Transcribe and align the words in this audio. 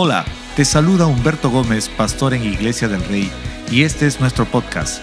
Hola, 0.00 0.24
te 0.54 0.64
saluda 0.64 1.06
Humberto 1.06 1.50
Gómez, 1.50 1.88
pastor 1.88 2.32
en 2.32 2.44
Iglesia 2.44 2.86
del 2.86 3.04
Rey, 3.06 3.32
y 3.68 3.82
este 3.82 4.06
es 4.06 4.20
nuestro 4.20 4.44
podcast. 4.44 5.02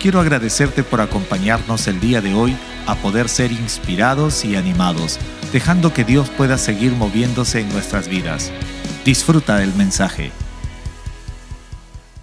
Quiero 0.00 0.20
agradecerte 0.20 0.84
por 0.84 1.00
acompañarnos 1.00 1.88
el 1.88 1.98
día 1.98 2.20
de 2.20 2.32
hoy 2.32 2.56
a 2.86 2.94
poder 2.94 3.28
ser 3.28 3.50
inspirados 3.50 4.44
y 4.44 4.54
animados, 4.54 5.18
dejando 5.52 5.92
que 5.92 6.04
Dios 6.04 6.28
pueda 6.28 6.58
seguir 6.58 6.92
moviéndose 6.92 7.58
en 7.58 7.70
nuestras 7.70 8.06
vidas. 8.06 8.52
Disfruta 9.04 9.56
del 9.56 9.74
mensaje. 9.74 10.30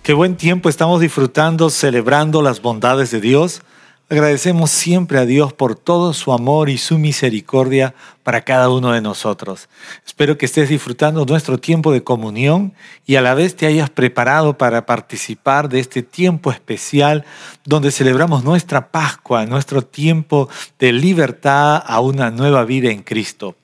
Qué 0.01 0.13
buen 0.13 0.37
tiempo 0.37 0.69
estamos 0.69 1.01
disfrutando, 1.01 1.69
celebrando 1.69 2.41
las 2.41 2.61
bondades 2.61 3.11
de 3.11 3.19
Dios. 3.19 3.63
Agradecemos 4.09 4.69
siempre 4.69 5.17
a 5.17 5.25
Dios 5.25 5.53
por 5.53 5.75
todo 5.75 6.13
su 6.13 6.33
amor 6.33 6.69
y 6.69 6.77
su 6.77 6.99
misericordia 6.99 7.95
para 8.21 8.41
cada 8.41 8.69
uno 8.69 8.91
de 8.91 9.01
nosotros. 9.01 9.69
Espero 10.05 10.37
que 10.37 10.45
estés 10.45 10.67
disfrutando 10.67 11.25
nuestro 11.25 11.57
tiempo 11.57 11.91
de 11.93 12.03
comunión 12.03 12.73
y 13.05 13.15
a 13.15 13.21
la 13.21 13.33
vez 13.33 13.55
te 13.55 13.65
hayas 13.65 13.89
preparado 13.89 14.57
para 14.57 14.85
participar 14.85 15.69
de 15.69 15.79
este 15.79 16.03
tiempo 16.03 16.51
especial 16.51 17.23
donde 17.63 17.91
celebramos 17.91 18.43
nuestra 18.43 18.91
Pascua, 18.91 19.45
nuestro 19.45 19.81
tiempo 19.83 20.49
de 20.79 20.91
libertad 20.91 21.81
a 21.83 22.01
una 22.01 22.29
nueva 22.29 22.65
vida 22.65 22.91
en 22.91 23.03
Cristo. 23.03 23.55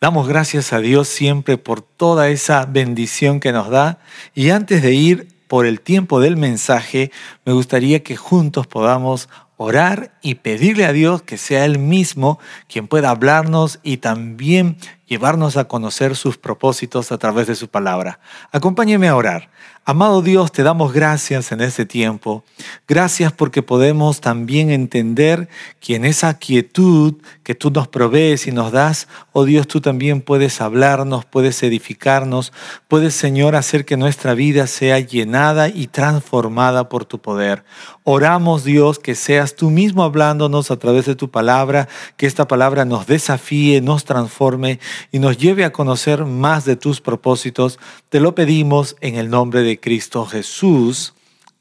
Damos 0.00 0.26
gracias 0.26 0.72
a 0.72 0.80
Dios 0.80 1.06
siempre 1.06 1.58
por 1.58 1.80
toda 1.80 2.28
esa 2.28 2.66
bendición 2.66 3.38
que 3.38 3.52
nos 3.52 3.70
da 3.70 4.00
y 4.34 4.50
antes 4.50 4.82
de 4.82 4.94
ir 4.94 5.36
por 5.46 5.64
el 5.64 5.80
tiempo 5.80 6.20
del 6.20 6.36
mensaje, 6.36 7.12
me 7.44 7.52
gustaría 7.52 8.02
que 8.02 8.16
juntos 8.16 8.66
podamos 8.66 9.28
orar 9.56 10.12
y 10.22 10.36
pedirle 10.36 10.84
a 10.84 10.92
Dios 10.92 11.22
que 11.22 11.38
sea 11.38 11.64
Él 11.64 11.78
mismo 11.78 12.38
quien 12.68 12.88
pueda 12.88 13.10
hablarnos 13.10 13.78
y 13.82 13.98
también 13.98 14.76
llevarnos 15.06 15.56
a 15.56 15.64
conocer 15.64 16.16
sus 16.16 16.36
propósitos 16.36 17.12
a 17.12 17.18
través 17.18 17.46
de 17.46 17.54
su 17.54 17.68
palabra. 17.68 18.20
Acompáñeme 18.52 19.08
a 19.08 19.16
orar. 19.16 19.50
Amado 19.88 20.20
Dios, 20.20 20.50
te 20.50 20.64
damos 20.64 20.92
gracias 20.92 21.52
en 21.52 21.60
este 21.60 21.86
tiempo. 21.86 22.42
Gracias 22.88 23.32
porque 23.32 23.62
podemos 23.62 24.20
también 24.20 24.70
entender 24.70 25.48
que 25.78 25.94
en 25.94 26.04
esa 26.04 26.38
quietud 26.38 27.14
que 27.44 27.54
tú 27.54 27.70
nos 27.70 27.86
provees 27.86 28.48
y 28.48 28.50
nos 28.50 28.72
das, 28.72 29.06
oh 29.30 29.44
Dios, 29.44 29.68
tú 29.68 29.80
también 29.80 30.22
puedes 30.22 30.60
hablarnos, 30.60 31.24
puedes 31.24 31.62
edificarnos, 31.62 32.52
puedes, 32.88 33.14
Señor, 33.14 33.54
hacer 33.54 33.84
que 33.84 33.96
nuestra 33.96 34.34
vida 34.34 34.66
sea 34.66 34.98
llenada 34.98 35.68
y 35.68 35.86
transformada 35.86 36.88
por 36.88 37.04
tu 37.04 37.20
poder. 37.20 37.62
Oramos, 38.02 38.64
Dios, 38.64 38.98
que 38.98 39.14
seas 39.14 39.54
tú 39.54 39.70
mismo 39.70 40.02
hablándonos 40.02 40.72
a 40.72 40.78
través 40.78 41.06
de 41.06 41.14
tu 41.14 41.30
palabra, 41.30 41.86
que 42.16 42.26
esta 42.26 42.48
palabra 42.48 42.84
nos 42.84 43.06
desafíe, 43.06 43.80
nos 43.80 44.04
transforme 44.04 44.80
y 45.12 45.18
nos 45.18 45.38
lleve 45.38 45.64
a 45.64 45.72
conocer 45.72 46.24
más 46.24 46.64
de 46.64 46.76
tus 46.76 47.00
propósitos. 47.00 47.78
Te 48.08 48.20
lo 48.20 48.34
pedimos 48.34 48.96
en 49.00 49.16
el 49.16 49.30
nombre 49.30 49.62
de 49.62 49.80
Cristo 49.80 50.26
Jesús. 50.26 51.14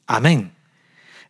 Amén. 0.07 0.53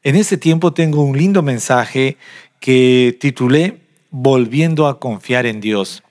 En 0.03 0.15
este 0.15 0.37
tiempo 0.37 0.73
tengo 0.73 1.01
un 1.01 1.17
lindo 1.17 1.41
mensaje 1.41 2.17
que 2.59 3.17
titulé 3.19 3.81
Volviendo 4.11 4.87
a 4.87 4.99
confiar 4.99 5.45
en 5.45 5.59
Dios. 5.59 6.03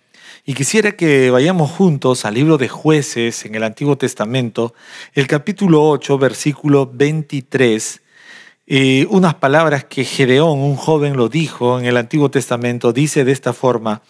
Y 0.47 0.53
quisiera 0.53 0.93
que 0.93 1.31
vayamos 1.31 1.71
juntos 1.71 2.27
al 2.27 2.35
libro 2.35 2.59
de 2.59 2.69
jueces 2.69 3.47
en 3.47 3.55
el 3.55 3.63
Antiguo 3.63 3.97
Testamento, 3.97 4.75
el 5.15 5.27
capítulo 5.27 5.89
8, 5.89 6.19
versículo 6.19 6.91
23. 6.93 8.03
y 8.67 9.07
unas 9.07 9.37
palabras 9.37 9.85
que 9.85 10.05
Gedeón, 10.05 10.59
un 10.59 10.77
joven, 10.77 11.17
lo 11.17 11.31
dijo 11.31 11.79
en 11.79 11.87
el 11.87 11.97
Antiguo 11.97 12.31
Testamento, 12.31 12.93
dice 12.93 13.25
de 13.25 13.33
esta 13.33 13.55
forma, 13.55 14.03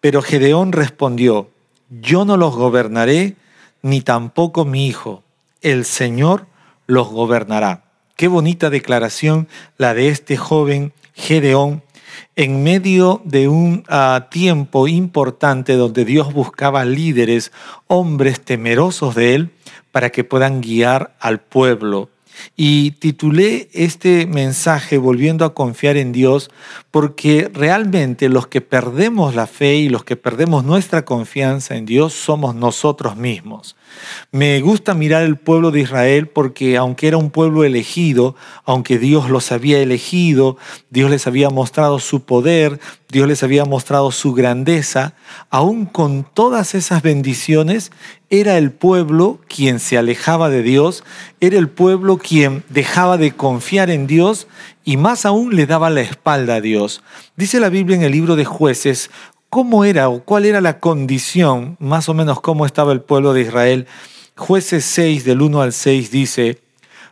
pero 0.00 0.22
Gedeón 0.22 0.72
respondió, 0.72 1.50
yo 1.88 2.24
no 2.24 2.36
los 2.36 2.54
gobernaré, 2.54 3.36
ni 3.82 4.00
tampoco 4.00 4.64
mi 4.64 4.86
hijo, 4.86 5.22
el 5.62 5.84
Señor 5.84 6.46
los 6.86 7.08
gobernará. 7.08 7.84
Qué 8.16 8.28
bonita 8.28 8.70
declaración 8.70 9.48
la 9.76 9.94
de 9.94 10.08
este 10.08 10.36
joven 10.36 10.92
Gedeón 11.14 11.82
en 12.34 12.62
medio 12.62 13.20
de 13.24 13.48
un 13.48 13.84
ah, 13.88 14.28
tiempo 14.30 14.88
importante 14.88 15.74
donde 15.74 16.04
Dios 16.04 16.32
buscaba 16.32 16.84
líderes, 16.84 17.52
hombres 17.86 18.40
temerosos 18.40 19.14
de 19.14 19.34
Él, 19.34 19.50
para 19.92 20.10
que 20.10 20.24
puedan 20.24 20.60
guiar 20.60 21.16
al 21.20 21.40
pueblo. 21.40 22.10
Y 22.56 22.92
titulé 22.92 23.68
este 23.72 24.26
mensaje 24.26 24.98
volviendo 24.98 25.44
a 25.44 25.54
confiar 25.54 25.96
en 25.96 26.12
Dios 26.12 26.50
porque 26.90 27.50
realmente 27.52 28.28
los 28.28 28.46
que 28.46 28.60
perdemos 28.60 29.34
la 29.34 29.46
fe 29.46 29.76
y 29.76 29.88
los 29.88 30.04
que 30.04 30.16
perdemos 30.16 30.64
nuestra 30.64 31.04
confianza 31.04 31.76
en 31.76 31.86
Dios 31.86 32.12
somos 32.12 32.54
nosotros 32.54 33.16
mismos. 33.16 33.76
Me 34.32 34.60
gusta 34.60 34.94
mirar 34.94 35.22
el 35.22 35.36
pueblo 35.36 35.70
de 35.70 35.80
Israel 35.80 36.28
porque 36.28 36.76
aunque 36.76 37.08
era 37.08 37.16
un 37.16 37.30
pueblo 37.30 37.64
elegido, 37.64 38.36
aunque 38.64 38.98
Dios 38.98 39.30
los 39.30 39.52
había 39.52 39.78
elegido, 39.78 40.56
Dios 40.90 41.10
les 41.10 41.26
había 41.26 41.50
mostrado 41.50 41.98
su 41.98 42.24
poder, 42.24 42.80
Dios 43.08 43.28
les 43.28 43.42
había 43.42 43.64
mostrado 43.64 44.10
su 44.10 44.32
grandeza, 44.32 45.14
aún 45.48 45.86
con 45.86 46.24
todas 46.24 46.74
esas 46.74 47.02
bendiciones, 47.02 47.92
era 48.30 48.58
el 48.58 48.72
pueblo 48.72 49.40
quien 49.48 49.78
se 49.78 49.96
alejaba 49.96 50.50
de 50.50 50.62
Dios, 50.62 51.04
era 51.40 51.56
el 51.58 51.68
pueblo 51.68 52.18
quien 52.18 52.64
dejaba 52.68 53.16
de 53.16 53.32
confiar 53.32 53.90
en 53.90 54.08
Dios 54.08 54.48
y 54.84 54.96
más 54.96 55.24
aún 55.24 55.54
le 55.54 55.66
daba 55.66 55.90
la 55.90 56.00
espalda 56.00 56.56
a 56.56 56.60
Dios. 56.60 57.02
Dice 57.36 57.60
la 57.60 57.68
Biblia 57.68 57.96
en 57.96 58.02
el 58.02 58.12
libro 58.12 58.34
de 58.34 58.44
jueces 58.44 59.10
cómo 59.50 59.84
era 59.84 60.08
o 60.08 60.24
cuál 60.24 60.44
era 60.44 60.60
la 60.60 60.80
condición, 60.80 61.76
más 61.80 62.08
o 62.08 62.14
menos 62.14 62.40
cómo 62.40 62.66
estaba 62.66 62.92
el 62.92 63.00
pueblo 63.00 63.32
de 63.32 63.42
Israel. 63.42 63.86
Jueces 64.36 64.84
6 64.84 65.24
del 65.24 65.42
1 65.42 65.62
al 65.62 65.72
6 65.72 66.10
dice, 66.10 66.60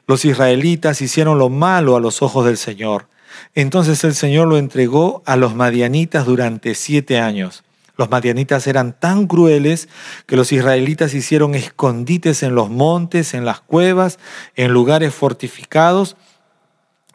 los 0.06 0.25
israelitas 0.25 1.00
hicieron 1.00 1.39
lo 1.39 1.49
malo 1.49 1.97
a 1.97 2.00
los 2.00 2.21
ojos 2.22 2.45
del 2.45 2.59
Señor. 2.59 3.09
Entonces 3.55 4.05
el 4.05 4.15
Señor 4.15 4.49
lo 4.49 4.59
entregó 4.59 5.22
a 5.27 5.37
los 5.37 5.55
madianitas 5.55 6.27
durante 6.27 6.75
siete 6.75 7.19
años. 7.19 7.65
Los 7.97 8.11
madianitas 8.11 8.66
eran 8.66 8.99
tan 8.99 9.27
crueles 9.27 9.89
que 10.27 10.37
los 10.37 10.53
israelitas 10.53 11.15
hicieron 11.15 11.55
escondites 11.55 12.43
en 12.43 12.55
los 12.55 12.69
montes, 12.69 13.34
en 13.34 13.45
las 13.45 13.61
cuevas, 13.61 14.19
en 14.56 14.72
lugares 14.72 15.15
fortificados, 15.15 16.16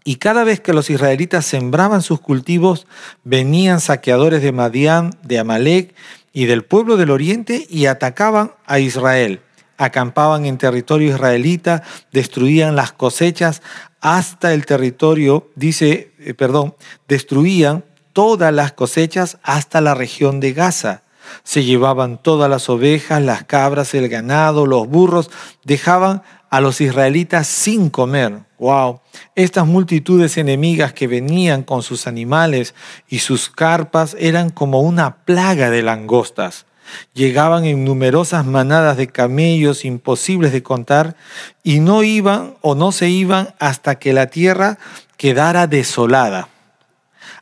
y 0.03 0.15
cada 0.15 0.43
vez 0.43 0.59
que 0.59 0.73
los 0.73 0.89
israelitas 0.89 1.45
sembraban 1.45 2.01
sus 2.01 2.19
cultivos, 2.19 2.87
venían 3.23 3.81
saqueadores 3.81 4.41
de 4.41 4.51
Madián, 4.51 5.11
de 5.23 5.39
Amalek 5.39 5.93
y 6.33 6.45
del 6.45 6.63
pueblo 6.63 6.97
del 6.97 7.11
oriente 7.11 7.67
y 7.69 7.85
atacaban 7.85 8.53
a 8.65 8.79
Israel. 8.79 9.41
Acampaban 9.77 10.45
en 10.45 10.57
territorio 10.57 11.13
israelita, 11.13 11.83
destruían 12.11 12.75
las 12.75 12.91
cosechas 12.91 13.61
hasta 14.01 14.53
el 14.53 14.65
territorio, 14.65 15.49
dice, 15.55 16.11
eh, 16.19 16.33
perdón, 16.33 16.75
destruían 17.07 17.83
todas 18.13 18.53
las 18.53 18.73
cosechas 18.73 19.37
hasta 19.43 19.81
la 19.81 19.95
región 19.95 20.39
de 20.39 20.53
Gaza. 20.53 21.03
Se 21.43 21.63
llevaban 21.63 22.17
todas 22.21 22.49
las 22.49 22.69
ovejas, 22.69 23.21
las 23.21 23.43
cabras, 23.43 23.93
el 23.93 24.09
ganado, 24.09 24.65
los 24.65 24.87
burros, 24.87 25.29
dejaban 25.63 26.23
a 26.49 26.61
los 26.61 26.81
israelitas 26.81 27.47
sin 27.47 27.89
comer. 27.89 28.41
Wow. 28.57 29.01
Estas 29.35 29.65
multitudes 29.65 30.37
enemigas 30.37 30.93
que 30.93 31.07
venían 31.07 31.63
con 31.63 31.81
sus 31.81 32.07
animales 32.07 32.75
y 33.07 33.19
sus 33.19 33.49
carpas 33.49 34.15
eran 34.19 34.49
como 34.49 34.81
una 34.81 35.17
plaga 35.17 35.69
de 35.69 35.83
langostas. 35.83 36.65
Llegaban 37.13 37.65
en 37.65 37.85
numerosas 37.85 38.45
manadas 38.45 38.97
de 38.97 39.07
camellos 39.07 39.85
imposibles 39.85 40.51
de 40.51 40.63
contar 40.63 41.15
y 41.63 41.79
no 41.79 42.03
iban 42.03 42.55
o 42.61 42.75
no 42.75 42.91
se 42.91 43.09
iban 43.09 43.53
hasta 43.59 43.99
que 43.99 44.11
la 44.11 44.27
tierra 44.27 44.79
quedara 45.17 45.67
desolada. 45.67 46.49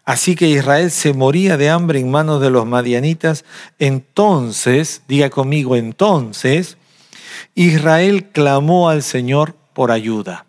Así 0.04 0.36
que 0.36 0.48
Israel 0.48 0.90
se 0.90 1.14
moría 1.14 1.58
de 1.58 1.70
hambre 1.70 2.00
en 2.00 2.10
manos 2.10 2.42
de 2.42 2.50
los 2.50 2.66
madianitas. 2.66 3.44
Entonces, 3.78 5.02
diga 5.08 5.30
conmigo, 5.30 5.76
entonces, 5.76 6.78
Israel 7.58 8.26
clamó 8.26 8.88
al 8.88 9.02
Señor 9.02 9.56
por 9.74 9.90
ayuda. 9.90 10.46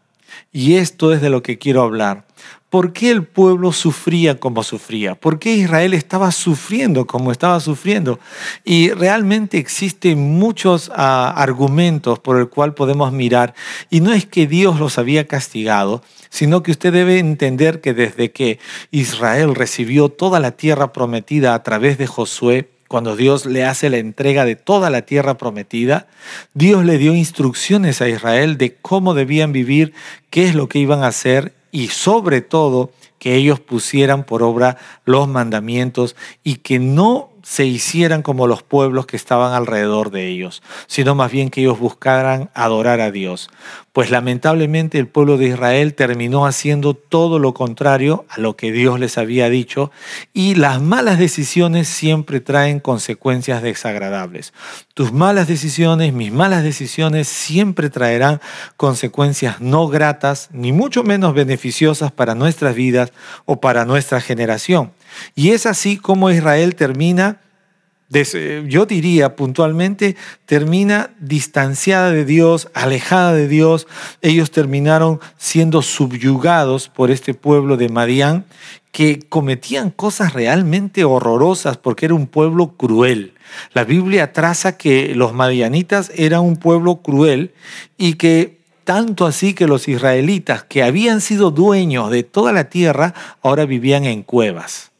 Y 0.52 0.74
esto 0.74 1.14
es 1.14 1.22
de 1.22 1.30
lo 1.30 1.42
que 1.42 1.56
quiero 1.56 1.80
hablar. 1.80 2.26
¿Por 2.68 2.92
qué 2.92 3.10
el 3.10 3.24
pueblo 3.24 3.72
sufría 3.72 4.38
como 4.38 4.62
sufría? 4.62 5.14
¿Por 5.14 5.38
qué 5.38 5.54
Israel 5.54 5.94
estaba 5.94 6.30
sufriendo 6.32 7.06
como 7.06 7.32
estaba 7.32 7.60
sufriendo? 7.60 8.20
Y 8.62 8.90
realmente 8.90 9.56
existen 9.56 10.38
muchos 10.38 10.92
ah, 10.94 11.32
argumentos 11.34 12.18
por 12.18 12.38
el 12.38 12.50
cual 12.50 12.74
podemos 12.74 13.10
mirar. 13.10 13.54
Y 13.88 14.00
no 14.00 14.12
es 14.12 14.26
que 14.26 14.46
Dios 14.46 14.78
los 14.78 14.98
había 14.98 15.26
castigado, 15.26 16.02
sino 16.28 16.62
que 16.62 16.72
usted 16.72 16.92
debe 16.92 17.18
entender 17.18 17.80
que 17.80 17.94
desde 17.94 18.32
que 18.32 18.58
Israel 18.90 19.54
recibió 19.54 20.10
toda 20.10 20.40
la 20.40 20.50
tierra 20.50 20.92
prometida 20.92 21.54
a 21.54 21.62
través 21.62 21.96
de 21.96 22.06
Josué, 22.06 22.68
cuando 22.88 23.16
Dios 23.16 23.46
le 23.46 23.64
hace 23.64 23.90
la 23.90 23.98
entrega 23.98 24.44
de 24.44 24.56
toda 24.56 24.90
la 24.90 25.02
tierra 25.02 25.36
prometida, 25.36 26.08
Dios 26.54 26.84
le 26.84 26.98
dio 26.98 27.14
instrucciones 27.14 28.00
a 28.00 28.08
Israel 28.08 28.56
de 28.56 28.74
cómo 28.74 29.14
debían 29.14 29.52
vivir, 29.52 29.92
qué 30.30 30.48
es 30.48 30.54
lo 30.54 30.68
que 30.68 30.78
iban 30.78 31.04
a 31.04 31.08
hacer 31.08 31.52
y 31.70 31.88
sobre 31.88 32.40
todo 32.40 32.90
que 33.18 33.34
ellos 33.34 33.60
pusieran 33.60 34.24
por 34.24 34.42
obra 34.42 34.78
los 35.04 35.28
mandamientos 35.28 36.16
y 36.42 36.56
que 36.56 36.78
no 36.78 37.30
se 37.48 37.64
hicieran 37.64 38.20
como 38.20 38.46
los 38.46 38.62
pueblos 38.62 39.06
que 39.06 39.16
estaban 39.16 39.54
alrededor 39.54 40.10
de 40.10 40.28
ellos, 40.28 40.62
sino 40.86 41.14
más 41.14 41.32
bien 41.32 41.48
que 41.48 41.62
ellos 41.62 41.78
buscaran 41.78 42.50
adorar 42.52 43.00
a 43.00 43.10
Dios. 43.10 43.48
Pues 43.94 44.10
lamentablemente 44.10 44.98
el 44.98 45.08
pueblo 45.08 45.38
de 45.38 45.46
Israel 45.46 45.94
terminó 45.94 46.44
haciendo 46.44 46.92
todo 46.92 47.38
lo 47.38 47.54
contrario 47.54 48.26
a 48.28 48.38
lo 48.38 48.54
que 48.54 48.70
Dios 48.70 49.00
les 49.00 49.16
había 49.16 49.48
dicho 49.48 49.90
y 50.34 50.56
las 50.56 50.82
malas 50.82 51.18
decisiones 51.18 51.88
siempre 51.88 52.40
traen 52.40 52.80
consecuencias 52.80 53.62
desagradables. 53.62 54.52
Tus 54.92 55.10
malas 55.10 55.48
decisiones, 55.48 56.12
mis 56.12 56.30
malas 56.30 56.62
decisiones 56.62 57.28
siempre 57.28 57.88
traerán 57.88 58.42
consecuencias 58.76 59.62
no 59.62 59.88
gratas 59.88 60.50
ni 60.52 60.72
mucho 60.72 61.02
menos 61.02 61.32
beneficiosas 61.32 62.12
para 62.12 62.34
nuestras 62.34 62.74
vidas 62.74 63.10
o 63.46 63.58
para 63.58 63.86
nuestra 63.86 64.20
generación. 64.20 64.92
Y 65.34 65.50
es 65.50 65.66
así 65.66 65.96
como 65.96 66.30
Israel 66.30 66.74
termina, 66.74 67.37
yo 68.10 68.86
diría 68.86 69.36
puntualmente, 69.36 70.16
termina 70.46 71.10
distanciada 71.20 72.10
de 72.10 72.24
Dios, 72.24 72.68
alejada 72.72 73.34
de 73.34 73.48
Dios. 73.48 73.86
Ellos 74.22 74.50
terminaron 74.50 75.20
siendo 75.36 75.82
subyugados 75.82 76.88
por 76.88 77.10
este 77.10 77.34
pueblo 77.34 77.76
de 77.76 77.88
Madián 77.90 78.46
que 78.92 79.20
cometían 79.28 79.90
cosas 79.90 80.32
realmente 80.32 81.04
horrorosas 81.04 81.76
porque 81.76 82.06
era 82.06 82.14
un 82.14 82.26
pueblo 82.26 82.74
cruel. 82.76 83.34
La 83.74 83.84
Biblia 83.84 84.32
traza 84.32 84.78
que 84.78 85.14
los 85.14 85.34
madianitas 85.34 86.10
eran 86.14 86.40
un 86.40 86.56
pueblo 86.56 86.96
cruel 87.02 87.52
y 87.98 88.14
que 88.14 88.58
tanto 88.84 89.26
así 89.26 89.52
que 89.52 89.66
los 89.66 89.86
israelitas 89.86 90.64
que 90.64 90.82
habían 90.82 91.20
sido 91.20 91.50
dueños 91.50 92.10
de 92.10 92.22
toda 92.22 92.52
la 92.52 92.70
tierra 92.70 93.12
ahora 93.42 93.66
vivían 93.66 94.06
en 94.06 94.22
cuevas. 94.22 94.92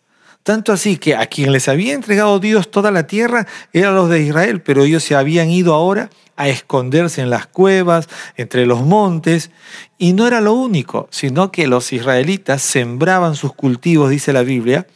Tanto 0.48 0.72
así 0.72 0.96
que 0.96 1.14
a 1.14 1.26
quien 1.26 1.52
les 1.52 1.68
había 1.68 1.92
entregado 1.92 2.38
Dios 2.38 2.70
toda 2.70 2.90
la 2.90 3.06
tierra 3.06 3.46
eran 3.74 3.94
los 3.94 4.08
de 4.08 4.22
Israel, 4.22 4.62
pero 4.62 4.82
ellos 4.82 5.04
se 5.04 5.14
habían 5.14 5.50
ido 5.50 5.74
ahora 5.74 6.08
a 6.36 6.48
esconderse 6.48 7.20
en 7.20 7.28
las 7.28 7.46
cuevas, 7.46 8.08
entre 8.34 8.64
los 8.64 8.80
montes, 8.80 9.50
y 9.98 10.14
no 10.14 10.26
era 10.26 10.40
lo 10.40 10.54
único, 10.54 11.06
sino 11.10 11.52
que 11.52 11.66
los 11.66 11.92
israelitas 11.92 12.62
sembraban 12.62 13.34
sus 13.34 13.52
cultivos, 13.52 14.08
dice 14.08 14.32
la 14.32 14.42
Biblia, 14.42 14.86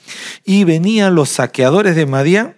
y 0.43 0.65
venían 0.65 1.15
los 1.15 1.29
saqueadores 1.29 1.97
de 1.97 2.07
Madián 2.07 2.57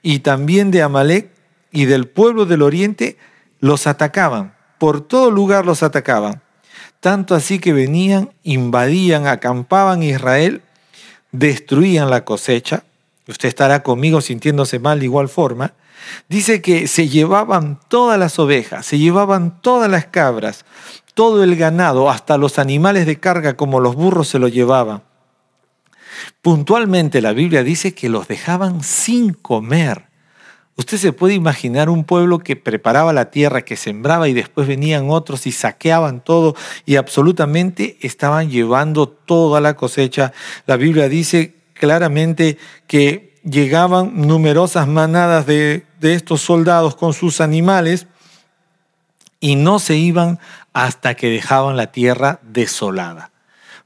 y 0.00 0.20
también 0.20 0.70
de 0.70 0.82
Amalek 0.82 1.32
y 1.72 1.86
del 1.86 2.06
pueblo 2.06 2.46
del 2.46 2.62
oriente, 2.62 3.18
los 3.58 3.88
atacaban, 3.88 4.54
por 4.78 5.00
todo 5.00 5.32
lugar 5.32 5.66
los 5.66 5.82
atacaban. 5.82 6.40
Tanto 7.00 7.34
así 7.34 7.58
que 7.58 7.72
venían, 7.72 8.30
invadían, 8.44 9.26
acampaban 9.26 10.04
Israel 10.04 10.62
destruían 11.32 12.10
la 12.10 12.24
cosecha, 12.24 12.84
usted 13.26 13.48
estará 13.48 13.82
conmigo 13.82 14.20
sintiéndose 14.20 14.78
mal 14.78 14.98
de 15.00 15.06
igual 15.06 15.28
forma, 15.28 15.74
dice 16.28 16.62
que 16.62 16.88
se 16.88 17.08
llevaban 17.08 17.80
todas 17.88 18.18
las 18.18 18.38
ovejas, 18.38 18.86
se 18.86 18.98
llevaban 18.98 19.60
todas 19.60 19.90
las 19.90 20.06
cabras, 20.06 20.64
todo 21.14 21.42
el 21.42 21.56
ganado, 21.56 22.10
hasta 22.10 22.38
los 22.38 22.58
animales 22.58 23.06
de 23.06 23.18
carga 23.18 23.56
como 23.56 23.80
los 23.80 23.94
burros 23.94 24.28
se 24.28 24.38
lo 24.38 24.48
llevaban. 24.48 25.02
Puntualmente 26.42 27.20
la 27.20 27.32
Biblia 27.32 27.62
dice 27.62 27.94
que 27.94 28.08
los 28.08 28.28
dejaban 28.28 28.82
sin 28.82 29.34
comer. 29.34 30.07
Usted 30.78 30.96
se 30.96 31.12
puede 31.12 31.34
imaginar 31.34 31.90
un 31.90 32.04
pueblo 32.04 32.38
que 32.38 32.54
preparaba 32.54 33.12
la 33.12 33.32
tierra, 33.32 33.62
que 33.62 33.74
sembraba 33.74 34.28
y 34.28 34.32
después 34.32 34.68
venían 34.68 35.10
otros 35.10 35.48
y 35.48 35.50
saqueaban 35.50 36.22
todo 36.22 36.54
y 36.86 36.94
absolutamente 36.94 37.98
estaban 38.00 38.48
llevando 38.48 39.08
toda 39.08 39.60
la 39.60 39.74
cosecha. 39.74 40.32
La 40.66 40.76
Biblia 40.76 41.08
dice 41.08 41.56
claramente 41.74 42.58
que 42.86 43.34
llegaban 43.42 44.28
numerosas 44.28 44.86
manadas 44.86 45.46
de, 45.46 45.84
de 45.98 46.14
estos 46.14 46.42
soldados 46.42 46.94
con 46.94 47.12
sus 47.12 47.40
animales 47.40 48.06
y 49.40 49.56
no 49.56 49.80
se 49.80 49.96
iban 49.96 50.38
hasta 50.72 51.16
que 51.16 51.28
dejaban 51.28 51.76
la 51.76 51.90
tierra 51.90 52.38
desolada. 52.44 53.32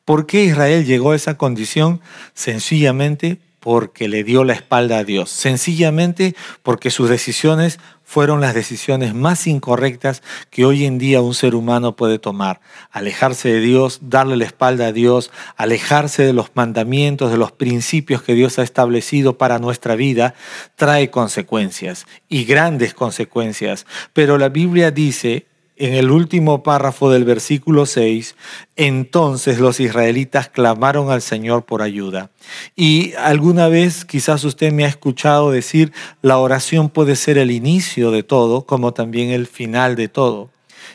¿Por 0.05 0.27
qué 0.27 0.45
Israel 0.45 0.85
llegó 0.85 1.13
a 1.13 1.17
esa 1.17 1.39
condición? 1.39 2.03
Sencillamente 2.35 3.41
porque 3.63 4.09
le 4.09 4.25
dio 4.25 4.43
la 4.43 4.55
espalda 4.55 4.99
a 4.99 5.05
Dios, 5.05 5.31
sencillamente 5.31 6.35
porque 6.65 6.91
sus 6.91 7.09
decisiones 7.09 7.79
fueron 8.03 8.41
las 8.41 8.55
decisiones 8.55 9.15
más 9.15 9.47
incorrectas 9.47 10.21
que 10.51 10.65
hoy 10.65 10.85
en 10.85 10.99
día 10.99 11.23
un 11.23 11.33
ser 11.33 11.55
humano 11.55 11.95
puede 11.95 12.19
tomar. 12.19 12.61
Alejarse 12.91 13.51
de 13.51 13.61
Dios, 13.61 14.01
darle 14.03 14.37
la 14.37 14.47
espalda 14.47 14.89
a 14.89 14.93
Dios, 14.93 15.31
alejarse 15.57 16.25
de 16.25 16.33
los 16.33 16.51
mandamientos, 16.55 17.31
de 17.31 17.39
los 17.39 17.53
principios 17.53 18.21
que 18.23 18.35
Dios 18.35 18.59
ha 18.59 18.65
establecido 18.65 19.39
para 19.39 19.61
nuestra 19.61 19.95
vida, 19.95 20.35
trae 20.75 21.09
consecuencias 21.09 22.05
y 22.29 22.45
grandes 22.45 22.95
consecuencias. 22.95 23.87
Pero 24.13 24.39
la 24.39 24.49
Biblia 24.49 24.91
dice 24.91 25.47
en 25.83 25.95
el 25.95 26.13
último 26.13 26.63
párrafo 26.63 27.11
del 27.11 27.25
versículo 27.25 27.87
6, 27.87 28.37
entonces 28.77 29.59
los 29.59 29.81
israelitas 29.81 30.49
clamaron 30.49 31.11
al 31.11 31.23
Señor 31.23 31.65
por 31.65 31.83
ayuda. 31.83 32.31
Y 32.77 33.15
alguna 33.15 33.67
vez 33.67 34.05
quizás 34.05 34.45
usted 34.45 34.73
me 34.73 34.85
ha 34.85 34.89
escuchado 34.89 35.51
decir, 35.51 35.93
la 36.23 36.39
oración 36.39 36.89
puede 36.89 37.17
ser 37.17 37.37
el 37.37 37.51
inicio 37.51 38.13
de 38.13 38.23
todo, 38.23 38.65
como 38.65 38.95
también 38.95 39.31
el 39.31 39.49
final 39.49 39.97
de 39.97 40.07
todo. 40.07 40.51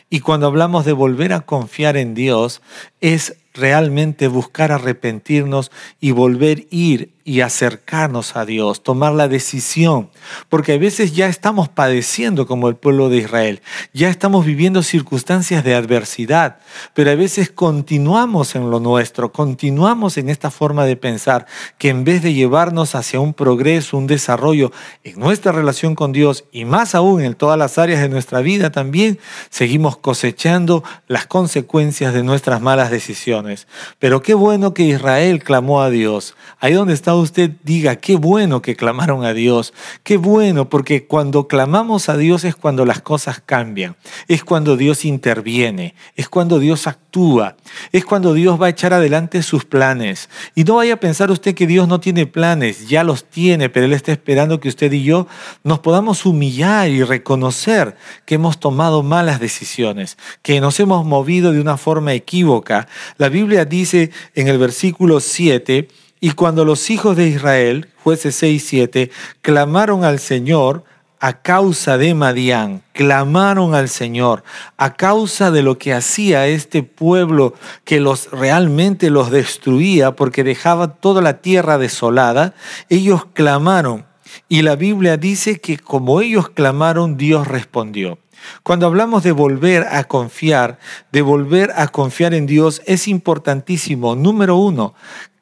Y 0.08 0.20
cuando 0.20 0.46
hablamos 0.46 0.86
de 0.86 0.92
volver 0.92 1.34
a 1.34 1.42
confiar 1.42 1.98
en 1.98 2.14
Dios, 2.14 2.62
es 3.02 3.36
realmente 3.52 4.26
buscar 4.28 4.72
arrepentirnos 4.72 5.70
y 6.00 6.12
volver 6.12 6.60
a 6.60 6.66
ir 6.70 7.10
y 7.28 7.42
acercarnos 7.42 8.36
a 8.36 8.46
Dios, 8.46 8.82
tomar 8.82 9.12
la 9.12 9.28
decisión, 9.28 10.08
porque 10.48 10.72
a 10.72 10.78
veces 10.78 11.12
ya 11.12 11.26
estamos 11.26 11.68
padeciendo 11.68 12.46
como 12.46 12.70
el 12.70 12.76
pueblo 12.76 13.10
de 13.10 13.18
Israel, 13.18 13.60
ya 13.92 14.08
estamos 14.08 14.46
viviendo 14.46 14.82
circunstancias 14.82 15.62
de 15.62 15.74
adversidad, 15.74 16.56
pero 16.94 17.10
a 17.10 17.16
veces 17.16 17.50
continuamos 17.50 18.54
en 18.54 18.70
lo 18.70 18.80
nuestro, 18.80 19.30
continuamos 19.30 20.16
en 20.16 20.30
esta 20.30 20.50
forma 20.50 20.86
de 20.86 20.96
pensar 20.96 21.44
que 21.76 21.90
en 21.90 22.02
vez 22.02 22.22
de 22.22 22.32
llevarnos 22.32 22.94
hacia 22.94 23.20
un 23.20 23.34
progreso, 23.34 23.98
un 23.98 24.06
desarrollo 24.06 24.72
en 25.04 25.20
nuestra 25.20 25.52
relación 25.52 25.94
con 25.94 26.12
Dios 26.12 26.46
y 26.50 26.64
más 26.64 26.94
aún 26.94 27.20
en 27.20 27.34
todas 27.34 27.58
las 27.58 27.76
áreas 27.76 28.00
de 28.00 28.08
nuestra 28.08 28.40
vida 28.40 28.70
también, 28.70 29.18
seguimos 29.50 29.98
cosechando 29.98 30.82
las 31.08 31.26
consecuencias 31.26 32.14
de 32.14 32.22
nuestras 32.22 32.62
malas 32.62 32.90
decisiones. 32.90 33.66
Pero 33.98 34.22
qué 34.22 34.32
bueno 34.32 34.72
que 34.72 34.84
Israel 34.84 35.44
clamó 35.44 35.82
a 35.82 35.90
Dios. 35.90 36.34
Ahí 36.58 36.72
donde 36.72 36.94
está 36.94 37.17
usted 37.20 37.52
diga, 37.62 37.96
qué 37.96 38.16
bueno 38.16 38.62
que 38.62 38.76
clamaron 38.76 39.24
a 39.24 39.34
Dios, 39.34 39.74
qué 40.02 40.16
bueno, 40.16 40.68
porque 40.68 41.06
cuando 41.06 41.48
clamamos 41.48 42.08
a 42.08 42.16
Dios 42.16 42.44
es 42.44 42.56
cuando 42.56 42.84
las 42.84 43.00
cosas 43.00 43.42
cambian, 43.44 43.96
es 44.26 44.44
cuando 44.44 44.76
Dios 44.76 45.04
interviene, 45.04 45.94
es 46.16 46.28
cuando 46.28 46.58
Dios 46.58 46.86
actúa, 46.86 47.56
es 47.92 48.04
cuando 48.04 48.34
Dios 48.34 48.60
va 48.60 48.66
a 48.66 48.70
echar 48.70 48.92
adelante 48.92 49.42
sus 49.42 49.64
planes. 49.64 50.28
Y 50.54 50.64
no 50.64 50.76
vaya 50.76 50.94
a 50.94 51.00
pensar 51.00 51.30
usted 51.30 51.54
que 51.54 51.66
Dios 51.66 51.88
no 51.88 52.00
tiene 52.00 52.26
planes, 52.26 52.88
ya 52.88 53.04
los 53.04 53.24
tiene, 53.24 53.68
pero 53.68 53.86
Él 53.86 53.92
está 53.92 54.12
esperando 54.12 54.60
que 54.60 54.68
usted 54.68 54.92
y 54.92 55.02
yo 55.02 55.26
nos 55.64 55.80
podamos 55.80 56.26
humillar 56.26 56.88
y 56.90 57.02
reconocer 57.02 57.96
que 58.24 58.36
hemos 58.36 58.58
tomado 58.60 59.02
malas 59.02 59.40
decisiones, 59.40 60.18
que 60.42 60.60
nos 60.60 60.78
hemos 60.80 61.04
movido 61.04 61.52
de 61.52 61.60
una 61.60 61.76
forma 61.76 62.12
equívoca. 62.12 62.88
La 63.16 63.28
Biblia 63.28 63.64
dice 63.64 64.10
en 64.34 64.48
el 64.48 64.58
versículo 64.58 65.20
7, 65.20 65.88
y 66.20 66.32
cuando 66.32 66.64
los 66.64 66.90
hijos 66.90 67.16
de 67.16 67.28
Israel, 67.28 67.88
jueces 68.02 68.34
6 68.36 68.64
7, 68.66 69.10
clamaron 69.40 70.04
al 70.04 70.18
Señor 70.18 70.84
a 71.20 71.42
causa 71.42 71.98
de 71.98 72.14
Madián, 72.14 72.82
clamaron 72.92 73.74
al 73.74 73.88
Señor 73.88 74.44
a 74.76 74.94
causa 74.94 75.50
de 75.50 75.62
lo 75.62 75.78
que 75.78 75.92
hacía 75.92 76.46
este 76.46 76.82
pueblo 76.82 77.54
que 77.84 78.00
los 78.00 78.30
realmente 78.30 79.10
los 79.10 79.30
destruía 79.30 80.12
porque 80.12 80.44
dejaba 80.44 80.94
toda 80.94 81.20
la 81.20 81.38
tierra 81.40 81.78
desolada, 81.78 82.54
ellos 82.88 83.26
clamaron 83.32 84.06
y 84.48 84.62
la 84.62 84.76
Biblia 84.76 85.16
dice 85.16 85.60
que 85.60 85.78
como 85.78 86.20
ellos 86.20 86.50
clamaron, 86.50 87.16
Dios 87.16 87.48
respondió. 87.48 88.18
Cuando 88.62 88.86
hablamos 88.86 89.24
de 89.24 89.32
volver 89.32 89.86
a 89.90 90.04
confiar, 90.04 90.78
de 91.10 91.22
volver 91.22 91.72
a 91.74 91.88
confiar 91.88 92.34
en 92.34 92.46
Dios, 92.46 92.80
es 92.86 93.08
importantísimo, 93.08 94.14
número 94.14 94.56
uno, 94.56 94.94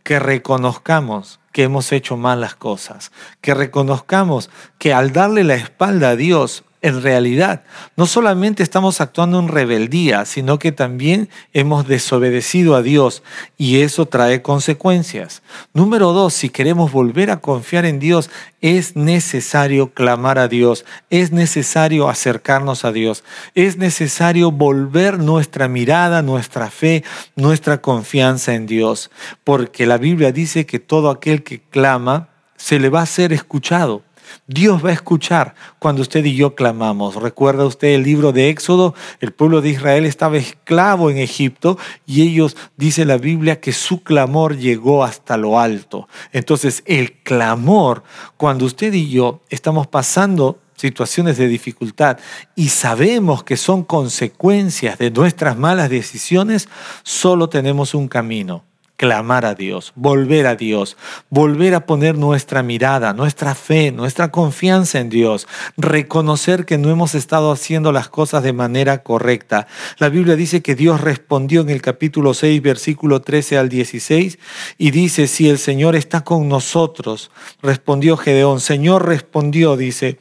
que 0.06 0.20
reconozcamos 0.20 1.40
que 1.50 1.64
hemos 1.64 1.90
hecho 1.90 2.16
malas 2.16 2.54
cosas, 2.54 3.10
que 3.40 3.54
reconozcamos 3.54 4.50
que 4.78 4.94
al 4.94 5.12
darle 5.12 5.42
la 5.42 5.56
espalda 5.56 6.10
a 6.10 6.16
Dios 6.16 6.62
en 6.86 7.02
realidad 7.02 7.64
no 7.96 8.06
solamente 8.06 8.62
estamos 8.62 9.00
actuando 9.00 9.40
en 9.40 9.48
rebeldía, 9.48 10.24
sino 10.24 10.58
que 10.58 10.72
también 10.72 11.28
hemos 11.52 11.86
desobedecido 11.88 12.76
a 12.76 12.82
Dios 12.82 13.22
y 13.58 13.80
eso 13.80 14.06
trae 14.06 14.42
consecuencias. 14.42 15.42
Número 15.74 16.12
dos, 16.12 16.34
si 16.34 16.48
queremos 16.48 16.92
volver 16.92 17.30
a 17.30 17.40
confiar 17.40 17.84
en 17.86 17.98
Dios, 17.98 18.30
es 18.60 18.96
necesario 18.96 19.92
clamar 19.92 20.38
a 20.38 20.48
Dios, 20.48 20.84
es 21.10 21.32
necesario 21.32 22.08
acercarnos 22.08 22.84
a 22.84 22.92
Dios, 22.92 23.24
es 23.54 23.76
necesario 23.76 24.50
volver 24.52 25.18
nuestra 25.18 25.68
mirada, 25.68 26.22
nuestra 26.22 26.70
fe, 26.70 27.02
nuestra 27.34 27.80
confianza 27.80 28.54
en 28.54 28.66
Dios, 28.66 29.10
porque 29.42 29.86
la 29.86 29.98
Biblia 29.98 30.30
dice 30.32 30.66
que 30.66 30.78
todo 30.78 31.10
aquel 31.10 31.42
que 31.42 31.60
clama, 31.60 32.28
se 32.56 32.78
le 32.78 32.88
va 32.88 33.02
a 33.02 33.06
ser 33.06 33.32
escuchado. 33.32 34.02
Dios 34.46 34.84
va 34.84 34.90
a 34.90 34.94
escuchar 34.94 35.54
cuando 35.78 36.02
usted 36.02 36.24
y 36.24 36.34
yo 36.34 36.54
clamamos. 36.54 37.16
¿Recuerda 37.16 37.66
usted 37.66 37.88
el 37.88 38.02
libro 38.02 38.32
de 38.32 38.48
Éxodo? 38.48 38.94
El 39.20 39.32
pueblo 39.32 39.60
de 39.60 39.70
Israel 39.70 40.06
estaba 40.06 40.36
esclavo 40.36 41.10
en 41.10 41.18
Egipto 41.18 41.78
y 42.06 42.22
ellos, 42.22 42.56
dice 42.76 43.04
la 43.04 43.18
Biblia, 43.18 43.60
que 43.60 43.72
su 43.72 44.02
clamor 44.02 44.56
llegó 44.56 45.04
hasta 45.04 45.36
lo 45.36 45.58
alto. 45.58 46.08
Entonces, 46.32 46.82
el 46.86 47.12
clamor, 47.12 48.02
cuando 48.36 48.64
usted 48.64 48.92
y 48.92 49.08
yo 49.08 49.40
estamos 49.48 49.86
pasando 49.86 50.60
situaciones 50.76 51.38
de 51.38 51.48
dificultad 51.48 52.18
y 52.54 52.68
sabemos 52.68 53.42
que 53.42 53.56
son 53.56 53.82
consecuencias 53.82 54.98
de 54.98 55.10
nuestras 55.10 55.56
malas 55.56 55.90
decisiones, 55.90 56.68
solo 57.02 57.48
tenemos 57.48 57.94
un 57.94 58.08
camino 58.08 58.64
clamar 58.96 59.44
a 59.44 59.54
Dios, 59.54 59.92
volver 59.94 60.46
a 60.46 60.56
Dios, 60.56 60.96
volver 61.28 61.74
a 61.74 61.86
poner 61.86 62.16
nuestra 62.16 62.62
mirada, 62.62 63.12
nuestra 63.12 63.54
fe, 63.54 63.92
nuestra 63.92 64.30
confianza 64.30 64.98
en 65.00 65.10
Dios, 65.10 65.46
reconocer 65.76 66.64
que 66.64 66.78
no 66.78 66.90
hemos 66.90 67.14
estado 67.14 67.52
haciendo 67.52 67.92
las 67.92 68.08
cosas 68.08 68.42
de 68.42 68.52
manera 68.52 69.02
correcta. 69.02 69.66
La 69.98 70.08
Biblia 70.08 70.36
dice 70.36 70.62
que 70.62 70.74
Dios 70.74 71.00
respondió 71.00 71.60
en 71.60 71.70
el 71.70 71.82
capítulo 71.82 72.34
6, 72.34 72.62
versículo 72.62 73.20
13 73.20 73.58
al 73.58 73.68
16, 73.68 74.38
y 74.78 74.90
dice, 74.90 75.26
si 75.26 75.48
el 75.48 75.58
Señor 75.58 75.94
está 75.94 76.22
con 76.22 76.48
nosotros, 76.48 77.30
respondió 77.62 78.16
Gedeón, 78.16 78.60
Señor 78.60 79.06
respondió, 79.06 79.76
dice 79.76 80.18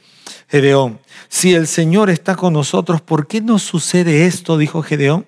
Gedeón, 0.48 1.00
si 1.28 1.54
el 1.54 1.66
Señor 1.66 2.10
está 2.10 2.36
con 2.36 2.52
nosotros, 2.52 3.00
¿por 3.00 3.26
qué 3.26 3.40
nos 3.40 3.62
sucede 3.62 4.26
esto? 4.26 4.58
dijo 4.58 4.82
Gedeón. 4.82 5.26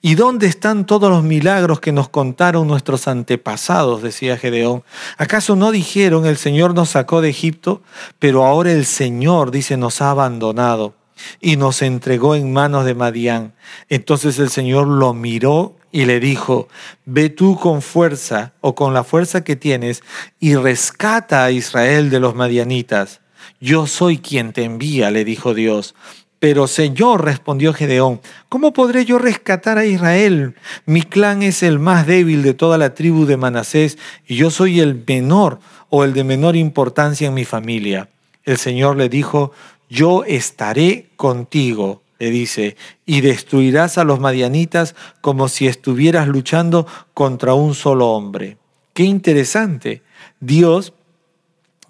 ¿Y 0.00 0.14
dónde 0.14 0.46
están 0.46 0.86
todos 0.86 1.10
los 1.10 1.22
milagros 1.22 1.80
que 1.80 1.92
nos 1.92 2.08
contaron 2.08 2.66
nuestros 2.66 3.08
antepasados? 3.08 4.02
decía 4.02 4.36
Gedeón. 4.36 4.82
¿Acaso 5.18 5.56
no 5.56 5.70
dijeron 5.70 6.26
el 6.26 6.36
Señor 6.36 6.74
nos 6.74 6.90
sacó 6.90 7.20
de 7.20 7.30
Egipto, 7.30 7.82
pero 8.18 8.44
ahora 8.44 8.72
el 8.72 8.86
Señor, 8.86 9.50
dice, 9.50 9.76
nos 9.76 10.02
ha 10.02 10.10
abandonado 10.10 10.94
y 11.40 11.56
nos 11.56 11.82
entregó 11.82 12.34
en 12.34 12.52
manos 12.52 12.84
de 12.84 12.94
Madián? 12.94 13.54
Entonces 13.88 14.38
el 14.38 14.50
Señor 14.50 14.86
lo 14.86 15.14
miró 15.14 15.76
y 15.92 16.06
le 16.06 16.20
dijo, 16.20 16.68
ve 17.04 17.28
tú 17.28 17.58
con 17.58 17.82
fuerza 17.82 18.54
o 18.60 18.74
con 18.74 18.94
la 18.94 19.04
fuerza 19.04 19.44
que 19.44 19.56
tienes 19.56 20.02
y 20.40 20.56
rescata 20.56 21.44
a 21.44 21.50
Israel 21.50 22.10
de 22.10 22.18
los 22.18 22.34
madianitas. 22.34 23.20
Yo 23.60 23.86
soy 23.86 24.18
quien 24.18 24.52
te 24.52 24.64
envía, 24.64 25.10
le 25.10 25.24
dijo 25.24 25.54
Dios. 25.54 25.94
Pero 26.42 26.66
Señor, 26.66 27.24
respondió 27.24 27.72
Gedeón, 27.72 28.20
¿cómo 28.48 28.72
podré 28.72 29.04
yo 29.04 29.16
rescatar 29.16 29.78
a 29.78 29.84
Israel? 29.84 30.56
Mi 30.86 31.02
clan 31.02 31.40
es 31.44 31.62
el 31.62 31.78
más 31.78 32.04
débil 32.04 32.42
de 32.42 32.52
toda 32.52 32.78
la 32.78 32.94
tribu 32.94 33.26
de 33.26 33.36
Manasés 33.36 33.96
y 34.26 34.34
yo 34.34 34.50
soy 34.50 34.80
el 34.80 35.04
menor 35.06 35.60
o 35.88 36.02
el 36.02 36.14
de 36.14 36.24
menor 36.24 36.56
importancia 36.56 37.28
en 37.28 37.34
mi 37.34 37.44
familia. 37.44 38.08
El 38.42 38.56
Señor 38.56 38.96
le 38.96 39.08
dijo, 39.08 39.52
yo 39.88 40.24
estaré 40.24 41.10
contigo, 41.14 42.02
le 42.18 42.30
dice, 42.30 42.76
y 43.06 43.20
destruirás 43.20 43.96
a 43.96 44.02
los 44.02 44.18
madianitas 44.18 44.96
como 45.20 45.46
si 45.46 45.68
estuvieras 45.68 46.26
luchando 46.26 46.88
contra 47.14 47.54
un 47.54 47.76
solo 47.76 48.08
hombre. 48.08 48.56
Qué 48.94 49.04
interesante. 49.04 50.02
Dios 50.40 50.92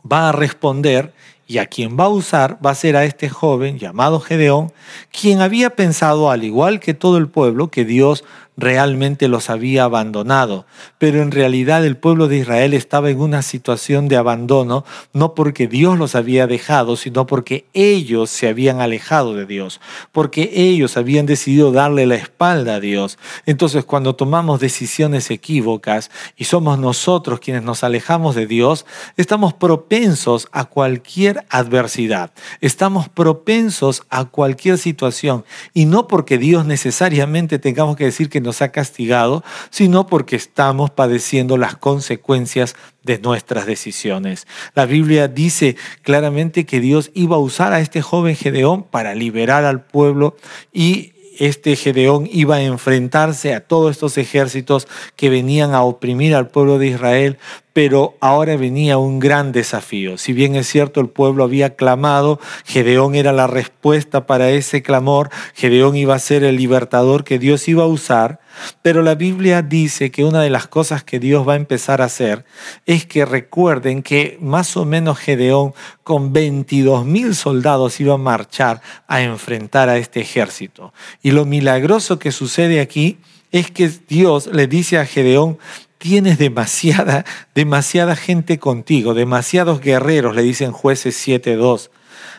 va 0.05 0.29
a 0.29 0.33
responder 0.33 1.15
y 1.53 1.59
a 1.59 1.67
quien 1.67 1.99
va 2.01 2.05
a 2.05 2.09
usar 2.09 2.59
va 2.65 2.71
a 2.71 2.75
ser 2.75 2.97
a 2.97 3.05
este 3.05 3.29
joven 3.29 3.79
llamado 3.79 4.21
Gedeón, 4.21 4.73
quien 5.11 5.43
había 5.43 5.69
pensado, 5.69 6.31
al 6.31 6.45
igual 6.45 6.81
que 6.81 6.95
todo 6.95 7.19
el 7.19 7.29
pueblo, 7.29 7.69
que 7.69 7.85
Dios 7.85 8.25
realmente 8.57 9.29
los 9.29 9.51
había 9.51 9.85
abandonado. 9.85 10.67
Pero 10.99 11.23
en 11.23 11.31
realidad 11.31 11.85
el 11.87 11.97
pueblo 11.97 12.29
de 12.29 12.39
Israel 12.39 12.75
estaba 12.75 13.11
en 13.11 13.21
una 13.21 13.43
situación 13.43 14.09
de 14.09 14.17
abandono, 14.17 14.85
no 15.13 15.35
porque 15.35 15.69
Dios 15.69 15.99
los 15.99 16.15
había 16.15 16.47
dejado, 16.47 16.97
sino 16.97 17.27
porque 17.27 17.67
ellos 17.73 18.31
se 18.31 18.49
habían 18.49 18.81
alejado 18.81 19.35
de 19.35 19.47
Dios, 19.47 19.81
porque 20.13 20.51
ellos 20.55 20.97
habían 20.97 21.27
decidido 21.27 21.73
darle 21.73 22.07
la 22.07 22.17
espalda 22.17 22.77
a 22.77 22.81
Dios. 22.81 23.19
Entonces 23.47 23.85
cuando 23.85 24.15
tomamos 24.15 24.61
decisiones 24.61 25.31
equívocas 25.31 26.11
y 26.37 26.45
somos 26.45 26.79
nosotros 26.79 27.41
quienes 27.41 27.63
nos 27.63 27.85
alejamos 27.85 28.35
de 28.35 28.47
Dios, 28.47 28.85
estamos 29.17 29.55
propensos 29.55 30.49
a 30.53 30.67
cualquier 30.67 31.47
adversidad, 31.49 32.33
estamos 32.61 33.09
propensos 33.09 34.03
a 34.11 34.27
cualquier 34.27 34.79
situación 34.79 35.45
y 35.73 35.87
no 35.87 36.07
porque 36.07 36.39
Dios 36.39 36.67
necesariamente 36.67 37.59
tengamos 37.59 37.97
que 37.97 38.05
decir 38.05 38.29
que 38.29 38.42
nos 38.43 38.63
ha 38.63 38.71
castigado, 38.71 39.43
sino 39.71 40.07
porque 40.07 40.37
estamos 40.37 40.91
padeciendo 40.91 41.57
las 41.57 41.77
consecuencias 41.77 42.77
de 43.03 43.19
nuestras 43.19 43.67
decisiones. 43.67 44.47
La 44.75 44.87
Biblia 44.87 45.29
dice 45.29 45.77
claramente 46.03 46.67
que 46.67 46.81
Dios 46.81 47.11
iba 47.15 47.37
a 47.37 47.41
usar 47.41 47.73
a 47.73 47.81
este 47.81 48.03
joven 48.03 48.37
Gedeón 48.37 48.85
para 48.85 49.15
liberar 49.15 49.65
al 49.65 49.85
pueblo 49.85 50.37
y 50.73 51.13
este 51.43 51.75
Gedeón 51.75 52.29
iba 52.31 52.55
a 52.55 52.63
enfrentarse 52.63 53.53
a 53.53 53.59
todos 53.59 53.91
estos 53.91 54.17
ejércitos 54.17 54.87
que 55.17 55.29
venían 55.29 55.75
a 55.75 55.83
oprimir 55.83 56.37
al 56.37 56.47
pueblo 56.47 56.79
de 56.79 56.87
Israel, 56.87 57.37
pero 57.73 58.15
ahora 58.21 58.57
venía 58.57 58.97
un 58.99 59.19
gran 59.19 59.51
desafío. 59.51 60.19
Si 60.19 60.33
bien 60.33 60.55
es 60.55 60.69
cierto, 60.69 61.01
el 61.01 61.09
pueblo 61.09 61.43
había 61.43 61.75
clamado, 61.75 62.39
Gedeón 62.65 63.17
era 63.17 63.33
la 63.33 63.49
respuesta 63.49 64.25
para 64.25 64.51
ese 64.51 64.83
clamor, 64.83 65.31
Gedeón 65.55 65.97
iba 65.97 66.15
a 66.15 66.21
ser 66.21 66.45
el 66.45 66.55
libertador 66.55 67.25
que 67.25 67.41
Dios 67.41 67.67
iba 67.67 67.83
a 67.83 67.89
usar, 67.89 68.39
pero 68.83 69.03
la 69.03 69.15
Biblia 69.15 69.63
dice 69.63 70.11
que 70.11 70.25
una 70.25 70.43
de 70.43 70.51
las 70.51 70.67
cosas 70.67 71.05
que 71.05 71.19
Dios 71.19 71.47
va 71.47 71.55
a 71.55 71.57
empezar 71.57 72.03
a 72.03 72.07
hacer 72.07 72.45
es 72.87 73.07
que 73.07 73.25
recuerden 73.25 74.03
que 74.03 74.39
más 74.41 74.77
o 74.77 74.85
menos 74.85 75.19
Gedeón 75.19 75.75
con 76.03 76.33
22 76.33 77.05
mil 77.05 77.35
soldados 77.35 78.01
iba 78.01 78.15
a 78.15 78.19
marchar 78.19 78.81
a 79.07 79.23
enfrentar 79.23 79.89
a 79.89 79.99
este 79.99 80.21
ejército. 80.21 80.93
Y 81.23 81.31
lo 81.31 81.45
milagroso 81.45 82.19
que 82.19 82.33
sucede 82.33 82.81
aquí 82.81 83.19
es 83.51 83.71
que 83.71 83.91
Dios 84.09 84.47
le 84.47 84.67
dice 84.67 84.99
a 84.99 85.07
Gedeón, 85.07 85.59
tienes 85.99 86.39
demasiada, 86.39 87.25
demasiada 87.55 88.17
gente 88.17 88.59
contigo, 88.59 89.15
demasiados 89.15 89.81
guerreros, 89.81 90.35
le 90.35 90.43
dicen 90.43 90.73
jueces 90.73 91.17
7.2. 91.29 91.91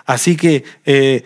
Así 0.06 0.36
que 0.36 0.66
eh, 0.86 1.24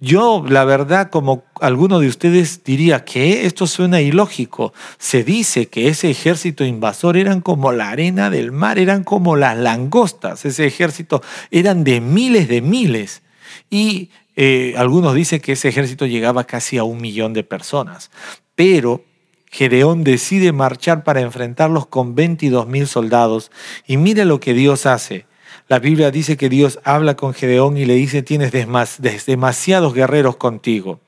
yo, 0.00 0.44
la 0.48 0.64
verdad, 0.64 1.08
como 1.10 1.44
alguno 1.60 2.00
de 2.00 2.08
ustedes 2.08 2.64
diría 2.64 3.04
que 3.04 3.46
esto 3.46 3.66
suena 3.66 4.00
ilógico. 4.00 4.72
Se 4.98 5.22
dice 5.22 5.66
que 5.66 5.88
ese 5.88 6.10
ejército 6.10 6.64
invasor 6.64 7.16
eran 7.16 7.40
como 7.40 7.70
la 7.70 7.90
arena 7.90 8.28
del 8.28 8.50
mar, 8.50 8.78
eran 8.78 9.04
como 9.04 9.36
las 9.36 9.56
langostas. 9.56 10.44
Ese 10.44 10.66
ejército 10.66 11.22
eran 11.52 11.84
de 11.84 12.00
miles 12.00 12.48
de 12.48 12.60
miles. 12.60 13.22
Y 13.70 14.10
eh, 14.34 14.74
algunos 14.76 15.14
dicen 15.14 15.40
que 15.40 15.52
ese 15.52 15.68
ejército 15.68 16.06
llegaba 16.06 16.44
casi 16.44 16.76
a 16.78 16.84
un 16.84 17.00
millón 17.00 17.32
de 17.32 17.44
personas. 17.44 18.10
Pero 18.56 19.04
Gedeón 19.46 20.02
decide 20.02 20.50
marchar 20.52 21.04
para 21.04 21.20
enfrentarlos 21.20 21.86
con 21.86 22.16
22 22.16 22.66
mil 22.66 22.88
soldados. 22.88 23.52
Y 23.86 23.96
mire 23.96 24.24
lo 24.24 24.40
que 24.40 24.54
Dios 24.54 24.86
hace. 24.86 25.27
La 25.68 25.78
Biblia 25.78 26.10
dice 26.10 26.38
que 26.38 26.48
Dios 26.48 26.78
habla 26.82 27.14
con 27.14 27.34
Gedeón 27.34 27.76
y 27.76 27.84
le 27.84 27.94
dice, 27.94 28.22
tienes 28.22 28.52
demasiados 29.26 29.92
guerreros 29.92 30.36
contigo. 30.36 31.00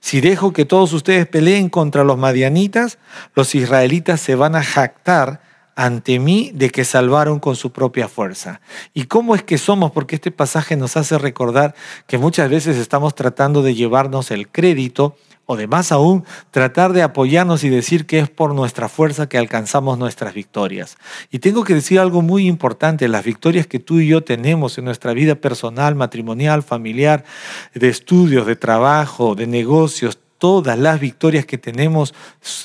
Si 0.00 0.22
dejo 0.22 0.54
que 0.54 0.64
todos 0.64 0.94
ustedes 0.94 1.26
peleen 1.26 1.68
contra 1.68 2.04
los 2.04 2.16
madianitas, 2.16 2.98
los 3.34 3.54
israelitas 3.54 4.20
se 4.20 4.34
van 4.34 4.56
a 4.56 4.62
jactar 4.62 5.42
ante 5.76 6.18
mí 6.18 6.50
de 6.54 6.70
que 6.70 6.84
salvaron 6.84 7.38
con 7.38 7.54
su 7.54 7.70
propia 7.70 8.08
fuerza. 8.08 8.60
¿Y 8.94 9.04
cómo 9.04 9.34
es 9.34 9.42
que 9.42 9.58
somos? 9.58 9.92
Porque 9.92 10.16
este 10.16 10.30
pasaje 10.30 10.74
nos 10.76 10.96
hace 10.96 11.18
recordar 11.18 11.74
que 12.06 12.18
muchas 12.18 12.48
veces 12.48 12.78
estamos 12.78 13.14
tratando 13.14 13.62
de 13.62 13.74
llevarnos 13.74 14.30
el 14.30 14.48
crédito 14.48 15.16
o 15.50 15.56
de 15.56 15.66
más 15.66 15.92
aún, 15.92 16.24
tratar 16.50 16.92
de 16.92 17.00
apoyarnos 17.00 17.64
y 17.64 17.70
decir 17.70 18.04
que 18.04 18.18
es 18.18 18.28
por 18.28 18.54
nuestra 18.54 18.90
fuerza 18.90 19.30
que 19.30 19.38
alcanzamos 19.38 19.98
nuestras 19.98 20.34
victorias. 20.34 20.98
Y 21.30 21.38
tengo 21.38 21.64
que 21.64 21.72
decir 21.72 21.98
algo 22.00 22.20
muy 22.20 22.46
importante, 22.46 23.08
las 23.08 23.24
victorias 23.24 23.66
que 23.66 23.78
tú 23.78 23.98
y 23.98 24.08
yo 24.08 24.22
tenemos 24.22 24.76
en 24.76 24.84
nuestra 24.84 25.14
vida 25.14 25.36
personal, 25.36 25.94
matrimonial, 25.94 26.62
familiar, 26.62 27.24
de 27.72 27.88
estudios, 27.88 28.46
de 28.46 28.56
trabajo, 28.56 29.34
de 29.34 29.46
negocios, 29.46 30.18
todas 30.36 30.78
las 30.78 31.00
victorias 31.00 31.46
que 31.46 31.56
tenemos 31.56 32.14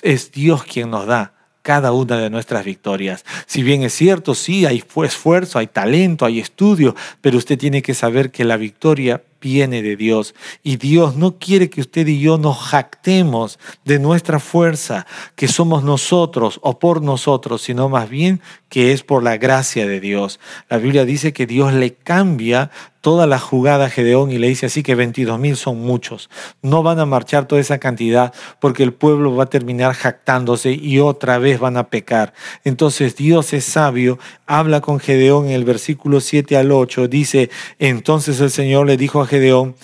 es 0.02 0.34
Dios 0.34 0.66
quien 0.66 0.90
nos 0.90 1.08
da 1.08 1.32
cada 1.62 1.94
una 1.94 2.18
de 2.18 2.30
nuestras 2.30 2.66
victorias. 2.66 3.24
Si 3.48 3.64
bien 3.64 3.84
es 3.84 3.94
cierto, 3.94 4.36
sí, 4.36 4.66
hay 4.66 4.84
esfuerzo, 5.04 5.58
hay 5.58 5.68
talento, 5.68 6.26
hay 6.26 6.42
estudio, 6.42 6.96
pero 7.22 7.38
usted 7.38 7.58
tiene 7.58 7.82
que 7.82 7.94
saber 7.94 8.30
que 8.30 8.44
la 8.44 8.58
victoria 8.58 9.24
viene 9.44 9.82
de 9.82 9.98
Dios. 9.98 10.34
Y 10.64 10.78
Dios 10.78 11.18
no 11.18 11.38
quiere 11.38 11.70
que 11.70 11.82
usted 11.82 12.08
y 12.08 12.20
yo 12.20 12.38
nos 12.38 12.58
jactemos 12.58 13.60
de 13.84 14.00
nuestra 14.00 14.40
fuerza, 14.40 15.06
que 15.36 15.50
somos 15.50 15.84
nosotros 15.84 16.60
o 16.64 16.80
por 16.80 17.02
nosotros, 17.02 17.62
sino 17.62 17.90
más 17.90 18.10
bien 18.10 18.40
que 18.70 18.94
es 18.94 19.04
por 19.04 19.22
la 19.22 19.36
gracia 19.36 19.86
de 19.86 20.00
Dios. 20.00 20.40
La 20.70 20.78
Biblia 20.78 21.04
dice 21.04 21.34
que 21.34 21.46
Dios 21.46 21.74
le 21.74 21.94
cambia 21.94 22.72
toda 23.04 23.28
la 23.28 23.38
jugada 23.38 23.88
a 23.88 23.90
Gedeón 23.90 24.32
y 24.32 24.38
le 24.38 24.48
dice 24.48 24.68
así 24.68 24.82
que 24.82 24.96
22 24.96 25.38
mil 25.38 25.58
son 25.58 25.78
muchos. 25.82 26.30
No 26.62 26.84
van 26.84 27.00
a 27.00 27.06
marchar 27.06 27.50
toda 27.50 27.60
esa 27.60 27.78
cantidad 27.78 28.34
porque 28.62 28.82
el 28.82 28.94
pueblo 28.94 29.36
va 29.36 29.44
a 29.44 29.50
terminar 29.50 29.94
jactándose 29.94 30.72
y 30.72 31.00
otra 31.00 31.38
vez 31.38 31.60
van 31.60 31.76
a 31.76 31.90
pecar. 31.90 32.34
Entonces 32.64 33.18
Dios 33.18 33.52
es 33.52 33.66
sabio, 33.66 34.20
habla 34.48 34.80
con 34.80 35.02
Gedeón 35.02 35.48
en 35.48 35.52
el 35.52 35.66
versículo 35.66 36.22
7 36.22 36.56
al 36.56 36.72
8, 36.72 37.10
dice, 37.10 37.50
entonces 37.78 38.40
el 38.40 38.52
Señor 38.52 38.88
le 38.88 38.96
dijo 38.96 39.22
a 39.22 39.28
Gedeón, 39.28 39.76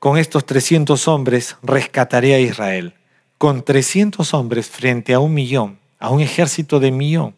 con 0.00 0.18
estos 0.18 0.44
300 0.44 1.06
hombres 1.06 1.56
rescataré 1.62 2.34
a 2.34 2.40
Israel. 2.40 2.94
Con 3.38 3.62
300 3.62 4.34
hombres 4.34 4.66
frente 4.66 5.14
a 5.14 5.20
un 5.20 5.32
millón, 5.32 5.78
a 6.00 6.10
un 6.10 6.20
ejército 6.20 6.80
de 6.80 6.90
millón. 6.90 7.37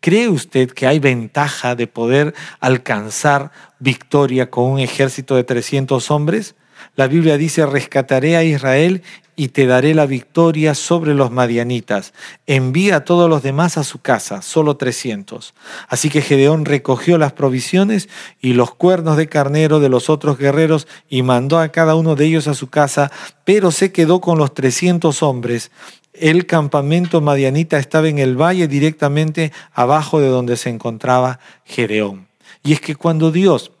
¿Cree 0.00 0.28
usted 0.28 0.70
que 0.70 0.86
hay 0.86 0.98
ventaja 0.98 1.74
de 1.74 1.86
poder 1.86 2.34
alcanzar 2.60 3.50
victoria 3.78 4.50
con 4.50 4.64
un 4.64 4.78
ejército 4.78 5.36
de 5.36 5.44
300 5.44 6.10
hombres? 6.10 6.54
La 6.96 7.06
Biblia 7.06 7.36
dice, 7.36 7.66
rescataré 7.66 8.36
a 8.36 8.44
Israel 8.44 9.02
y 9.40 9.48
te 9.48 9.64
daré 9.64 9.94
la 9.94 10.04
victoria 10.04 10.74
sobre 10.74 11.14
los 11.14 11.30
madianitas. 11.30 12.12
Envía 12.46 12.96
a 12.96 13.04
todos 13.06 13.30
los 13.30 13.42
demás 13.42 13.78
a 13.78 13.84
su 13.84 14.00
casa, 14.00 14.42
solo 14.42 14.76
300. 14.76 15.54
Así 15.88 16.10
que 16.10 16.20
Gedeón 16.20 16.66
recogió 16.66 17.16
las 17.16 17.32
provisiones 17.32 18.10
y 18.40 18.52
los 18.52 18.74
cuernos 18.74 19.16
de 19.16 19.28
carnero 19.28 19.80
de 19.80 19.88
los 19.88 20.10
otros 20.10 20.36
guerreros 20.36 20.86
y 21.08 21.22
mandó 21.22 21.58
a 21.58 21.68
cada 21.68 21.94
uno 21.94 22.16
de 22.16 22.26
ellos 22.26 22.48
a 22.48 22.54
su 22.54 22.68
casa, 22.68 23.10
pero 23.46 23.70
se 23.70 23.92
quedó 23.92 24.20
con 24.20 24.36
los 24.36 24.52
300 24.52 25.22
hombres 25.22 25.70
el 26.12 26.46
campamento 26.46 27.20
madianita 27.20 27.78
estaba 27.78 28.08
en 28.08 28.18
el 28.18 28.40
valle 28.40 28.68
directamente 28.68 29.52
abajo 29.72 30.20
de 30.20 30.28
donde 30.28 30.56
se 30.56 30.70
encontraba 30.70 31.40
Gedeón. 31.64 32.28
Y 32.62 32.72
es 32.72 32.80
que 32.80 32.94
cuando 32.96 33.30
Dios, 33.30 33.72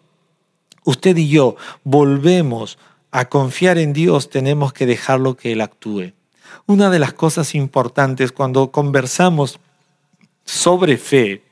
usted 0.84 1.16
y 1.16 1.28
yo, 1.28 1.56
volvemos 1.84 2.78
a 3.10 3.28
confiar 3.28 3.78
en 3.78 3.92
Dios, 3.92 4.30
tenemos 4.30 4.72
que 4.72 4.86
dejarlo 4.86 5.36
que 5.36 5.52
Él 5.52 5.60
actúe. 5.60 6.12
Una 6.66 6.90
de 6.90 6.98
las 6.98 7.12
cosas 7.12 7.54
importantes 7.54 8.32
cuando 8.32 8.70
conversamos 8.70 9.58
sobre 10.44 10.96
fe, 10.96 11.42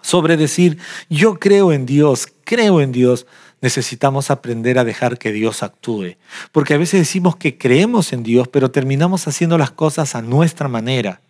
sobre 0.00 0.36
decir, 0.36 0.78
yo 1.08 1.38
creo 1.38 1.72
en 1.72 1.86
Dios, 1.86 2.28
creo 2.44 2.80
en 2.80 2.92
Dios, 2.92 3.26
necesitamos 3.60 4.30
aprender 4.30 4.78
a 4.78 4.84
dejar 4.84 5.18
que 5.18 5.32
Dios 5.32 5.62
actúe. 5.62 6.16
Porque 6.52 6.74
a 6.74 6.78
veces 6.78 7.00
decimos 7.00 7.36
que 7.36 7.58
creemos 7.58 8.12
en 8.12 8.22
Dios, 8.22 8.48
pero 8.48 8.70
terminamos 8.70 9.26
haciendo 9.28 9.58
las 9.58 9.70
cosas 9.70 10.14
a 10.14 10.22
nuestra 10.22 10.68
manera 10.68 11.20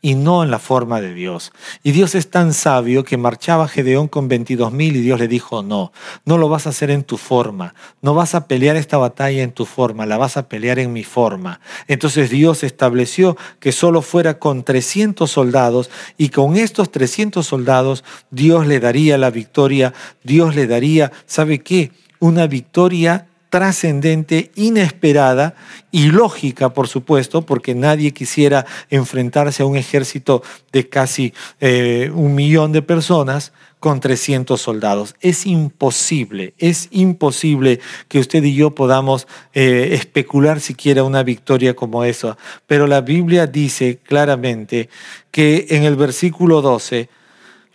y 0.00 0.16
no 0.16 0.42
en 0.42 0.50
la 0.50 0.58
forma 0.58 1.00
de 1.00 1.14
Dios. 1.14 1.52
Y 1.82 1.92
Dios 1.92 2.14
es 2.14 2.30
tan 2.30 2.52
sabio 2.52 3.04
que 3.04 3.16
marchaba 3.16 3.68
Gedeón 3.68 4.08
con 4.08 4.28
22 4.28 4.72
mil 4.72 4.96
y 4.96 5.00
Dios 5.00 5.20
le 5.20 5.28
dijo, 5.28 5.62
no, 5.62 5.92
no 6.24 6.38
lo 6.38 6.48
vas 6.48 6.66
a 6.66 6.70
hacer 6.70 6.90
en 6.90 7.04
tu 7.04 7.16
forma, 7.16 7.74
no 8.00 8.14
vas 8.14 8.34
a 8.34 8.46
pelear 8.46 8.76
esta 8.76 8.98
batalla 8.98 9.42
en 9.42 9.52
tu 9.52 9.64
forma, 9.64 10.06
la 10.06 10.18
vas 10.18 10.36
a 10.36 10.48
pelear 10.48 10.78
en 10.78 10.92
mi 10.92 11.04
forma. 11.04 11.60
Entonces 11.88 12.30
Dios 12.30 12.64
estableció 12.64 13.36
que 13.60 13.72
solo 13.72 14.02
fuera 14.02 14.38
con 14.38 14.64
300 14.64 15.30
soldados 15.30 15.90
y 16.18 16.30
con 16.30 16.56
estos 16.56 16.90
300 16.90 17.46
soldados 17.46 18.04
Dios 18.30 18.66
le 18.66 18.80
daría 18.80 19.18
la 19.18 19.30
victoria, 19.30 19.94
Dios 20.24 20.54
le 20.54 20.66
daría, 20.66 21.12
¿sabe 21.26 21.60
qué? 21.60 21.92
Una 22.18 22.46
victoria 22.46 23.26
trascendente, 23.52 24.50
inesperada 24.54 25.54
y 25.90 26.06
lógica, 26.06 26.72
por 26.72 26.88
supuesto, 26.88 27.42
porque 27.42 27.74
nadie 27.74 28.12
quisiera 28.12 28.64
enfrentarse 28.88 29.62
a 29.62 29.66
un 29.66 29.76
ejército 29.76 30.42
de 30.72 30.88
casi 30.88 31.34
eh, 31.60 32.10
un 32.14 32.34
millón 32.34 32.72
de 32.72 32.80
personas 32.80 33.52
con 33.78 34.00
300 34.00 34.58
soldados. 34.58 35.16
Es 35.20 35.44
imposible, 35.44 36.54
es 36.56 36.88
imposible 36.92 37.78
que 38.08 38.20
usted 38.20 38.42
y 38.42 38.54
yo 38.54 38.74
podamos 38.74 39.28
eh, 39.52 39.90
especular 39.92 40.58
siquiera 40.58 41.04
una 41.04 41.22
victoria 41.22 41.76
como 41.76 42.04
esa. 42.04 42.38
Pero 42.66 42.86
la 42.86 43.02
Biblia 43.02 43.46
dice 43.46 43.98
claramente 44.02 44.88
que 45.30 45.66
en 45.68 45.82
el 45.82 45.96
versículo 45.96 46.62
12, 46.62 47.10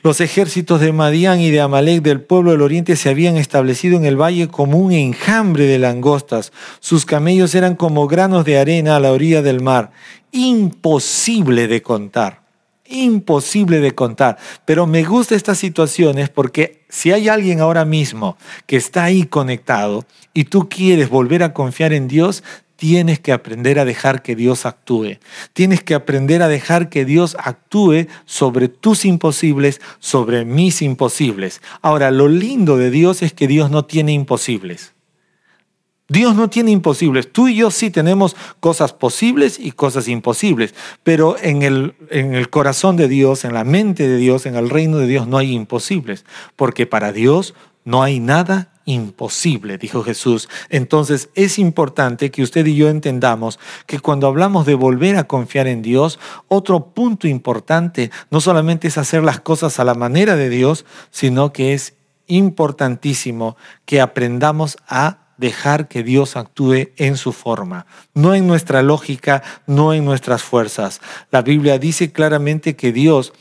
los 0.08 0.22
ejércitos 0.22 0.80
de 0.80 0.94
Madián 0.94 1.42
y 1.42 1.52
de 1.52 1.60
Amalek 1.60 2.02
del 2.02 2.22
pueblo 2.22 2.52
del 2.52 2.62
oriente 2.62 2.96
se 2.96 3.10
habían 3.10 3.36
establecido 3.36 3.98
en 3.98 4.06
el 4.06 4.16
valle 4.16 4.48
como 4.48 4.78
un 4.78 4.94
enjambre 4.94 5.66
de 5.66 5.80
langostas. 5.80 6.54
Sus 6.80 7.06
camellos 7.06 7.54
eran 7.56 7.76
como 7.76 8.08
granos 8.08 8.46
de 8.46 8.58
arena 8.58 8.96
a 8.96 9.02
la 9.02 9.12
orilla 9.12 9.42
del 9.42 9.60
mar. 9.60 9.92
Imposible 10.32 11.67
de 11.67 11.82
contar. 11.82 12.41
Imposible 12.86 13.82
de 13.82 13.93
contar. 13.96 14.38
Pero 14.63 14.88
me 14.88 15.04
gusta 15.04 15.36
estas 15.36 15.58
situaciones 15.58 16.30
porque 16.30 16.86
si 16.88 17.12
hay 17.12 17.28
alguien 17.28 17.60
ahora 17.60 17.84
mismo 17.84 18.38
que 18.65 18.78
está 18.78 19.04
ahí 19.04 19.26
conectado 19.26 20.06
y 20.34 20.46
tú 20.46 20.70
quieres 20.70 21.10
volver 21.10 21.43
a 21.43 21.52
confiar 21.52 21.91
en 21.91 22.08
Dios, 22.08 22.46
tienes 22.78 23.20
que 23.20 23.34
aprender 23.34 23.80
a 23.80 23.86
dejar 23.86 24.22
que 24.22 24.36
Dios 24.36 24.66
actúe. 24.66 25.18
Tienes 25.52 25.84
que 25.84 25.96
aprender 25.96 26.42
a 26.42 26.48
dejar 26.48 26.90
que 26.90 27.04
Dios 27.04 27.36
actúe 27.40 28.08
sobre 28.26 28.70
tus 28.70 29.04
imposibles, 29.04 29.82
sobre 30.00 30.46
mis 30.46 30.82
imposibles. 30.82 31.62
Ahora, 31.82 32.12
lo 32.12 32.30
lindo 32.30 32.78
de 32.78 32.90
Dios 32.90 33.22
es 33.22 33.34
que 33.34 33.48
Dios 33.48 33.70
no 33.70 33.84
tiene 33.84 34.13
imposibles. 34.13 34.94
Dios 36.10 36.36
no 36.36 36.50
tiene 36.50 36.72
imposibles. 36.72 37.32
Tú 37.32 37.50
y 37.50 37.56
yo 37.56 37.70
sí 37.70 37.90
tenemos 37.90 38.36
cosas 38.62 38.94
posibles 38.94 39.60
y 39.60 39.74
cosas 39.74 40.08
imposibles, 40.08 40.74
pero 41.04 41.36
en 41.42 41.63
el, 41.63 41.96
en 42.10 42.34
el 42.34 42.50
corazón 42.50 42.96
de 42.96 43.10
Dios, 43.10 43.44
en 43.44 43.54
la 43.54 43.66
mente 43.66 44.08
de 44.08 44.16
Dios, 44.16 44.46
en 44.46 44.56
el 44.56 44.70
reino 44.70 45.00
de 45.00 45.08
Dios 45.08 45.28
no 45.28 45.38
hay 45.38 45.54
imposibles, 45.54 46.24
porque 46.56 46.86
para 46.86 47.12
Dios 47.12 47.56
no 47.88 48.04
hay 48.04 48.19
nada 48.19 48.73
imposible, 48.84 49.78
dijo 49.78 50.04
Jesús. 50.04 50.50
Entonces 50.69 51.30
es 51.36 51.58
importante 51.58 52.32
que 52.32 52.43
usted 52.43 52.65
y 52.65 52.76
yo 52.76 52.89
entendamos 52.89 53.60
que 53.86 54.02
cuando 54.02 54.28
hablamos 54.28 54.65
de 54.65 54.76
volver 54.76 55.15
a 55.15 55.23
confiar 55.23 55.67
en 55.67 55.82
Dios, 55.82 56.19
otro 56.50 56.88
punto 56.93 57.30
importante 57.30 58.12
no 58.30 58.41
solamente 58.41 58.89
es 58.89 58.97
hacer 58.97 59.23
las 59.23 59.39
cosas 59.39 59.80
a 59.80 59.86
la 59.86 59.93
manera 59.93 60.36
de 60.36 60.50
Dios, 60.50 60.84
sino 61.12 61.54
que 61.54 61.73
es 61.73 61.93
importantísimo 62.28 63.56
que 63.86 64.02
aprendamos 64.02 64.76
a 64.86 65.19
dejar 65.38 65.88
que 65.88 66.04
Dios 66.04 66.36
actúe 66.36 66.89
en 66.97 67.15
su 67.15 67.32
forma, 67.32 67.86
no 68.13 68.36
en 68.36 68.47
nuestra 68.47 68.82
lógica, 68.82 69.43
no 69.65 69.93
en 69.93 70.04
nuestras 70.04 70.41
fuerzas. 70.41 71.00
La 71.32 71.41
Biblia 71.41 71.80
dice 71.80 72.12
claramente 72.12 72.76
que 72.76 72.91
Dios 72.91 73.32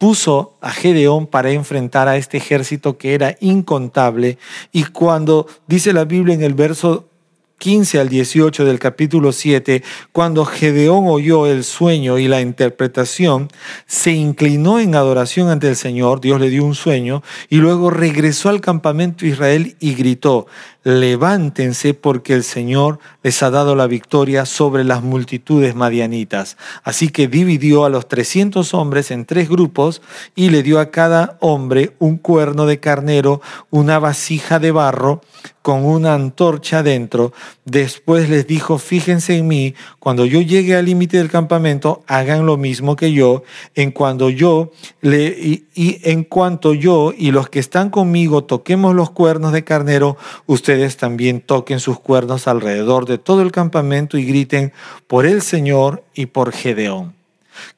puso 0.00 0.56
a 0.62 0.70
Gedeón 0.70 1.26
para 1.26 1.50
enfrentar 1.50 2.08
a 2.08 2.16
este 2.16 2.38
ejército 2.38 2.96
que 2.96 3.12
era 3.12 3.36
incontable. 3.40 4.38
Y 4.72 4.84
cuando 4.84 5.46
dice 5.66 5.92
la 5.92 6.06
Biblia 6.06 6.34
en 6.34 6.42
el 6.42 6.54
verso 6.54 7.10
15 7.58 8.00
al 8.00 8.08
18 8.08 8.64
del 8.64 8.78
capítulo 8.78 9.30
7, 9.30 9.82
cuando 10.12 10.46
Gedeón 10.46 11.04
oyó 11.08 11.46
el 11.46 11.64
sueño 11.64 12.16
y 12.16 12.28
la 12.28 12.40
interpretación, 12.40 13.48
se 13.84 14.12
inclinó 14.12 14.80
en 14.80 14.94
adoración 14.94 15.50
ante 15.50 15.68
el 15.68 15.76
Señor, 15.76 16.22
Dios 16.22 16.40
le 16.40 16.48
dio 16.48 16.64
un 16.64 16.74
sueño, 16.74 17.22
y 17.50 17.56
luego 17.56 17.90
regresó 17.90 18.48
al 18.48 18.62
campamento 18.62 19.26
de 19.26 19.32
Israel 19.32 19.76
y 19.80 19.94
gritó, 19.94 20.46
levántense 20.82 21.94
porque 21.94 22.34
el 22.34 22.42
Señor 22.42 22.98
les 23.22 23.42
ha 23.42 23.50
dado 23.50 23.76
la 23.76 23.86
victoria 23.86 24.46
sobre 24.46 24.84
las 24.84 25.02
multitudes 25.02 25.74
madianitas. 25.74 26.56
Así 26.82 27.08
que 27.08 27.28
dividió 27.28 27.84
a 27.84 27.90
los 27.90 28.08
300 28.08 28.72
hombres 28.74 29.10
en 29.10 29.26
tres 29.26 29.48
grupos 29.48 30.00
y 30.34 30.50
le 30.50 30.62
dio 30.62 30.80
a 30.80 30.90
cada 30.90 31.36
hombre 31.40 31.94
un 31.98 32.16
cuerno 32.16 32.66
de 32.66 32.80
carnero, 32.80 33.40
una 33.70 33.98
vasija 33.98 34.58
de 34.58 34.70
barro, 34.70 35.20
con 35.62 35.84
una 35.84 36.14
antorcha 36.14 36.82
dentro. 36.82 37.32
Después 37.64 38.30
les 38.30 38.46
dijo, 38.46 38.78
fíjense 38.78 39.36
en 39.36 39.48
mí, 39.48 39.74
cuando 39.98 40.24
yo 40.24 40.40
llegue 40.40 40.74
al 40.74 40.86
límite 40.86 41.18
del 41.18 41.30
campamento, 41.30 42.02
hagan 42.06 42.46
lo 42.46 42.56
mismo 42.56 42.96
que 42.96 43.12
yo, 43.12 43.42
en 43.74 43.90
cuando 43.90 44.30
yo 44.30 44.70
le, 45.02 45.26
y, 45.74 46.00
en 46.10 46.24
cuanto 46.24 46.72
yo 46.74 47.12
y 47.16 47.30
los 47.30 47.48
que 47.48 47.58
están 47.58 47.90
conmigo 47.90 48.44
toquemos 48.44 48.94
los 48.94 49.10
cuernos 49.10 49.52
de 49.52 49.64
carnero, 49.64 50.16
ustedes 50.46 50.69
también 50.96 51.40
toquen 51.40 51.80
sus 51.80 51.98
cuernos 51.98 52.46
alrededor 52.48 53.06
de 53.06 53.18
todo 53.18 53.42
el 53.42 53.52
campamento 53.52 54.18
y 54.18 54.24
griten 54.24 54.72
por 55.06 55.26
el 55.26 55.42
Señor 55.42 56.04
y 56.14 56.26
por 56.26 56.52
Gedeón. 56.52 57.14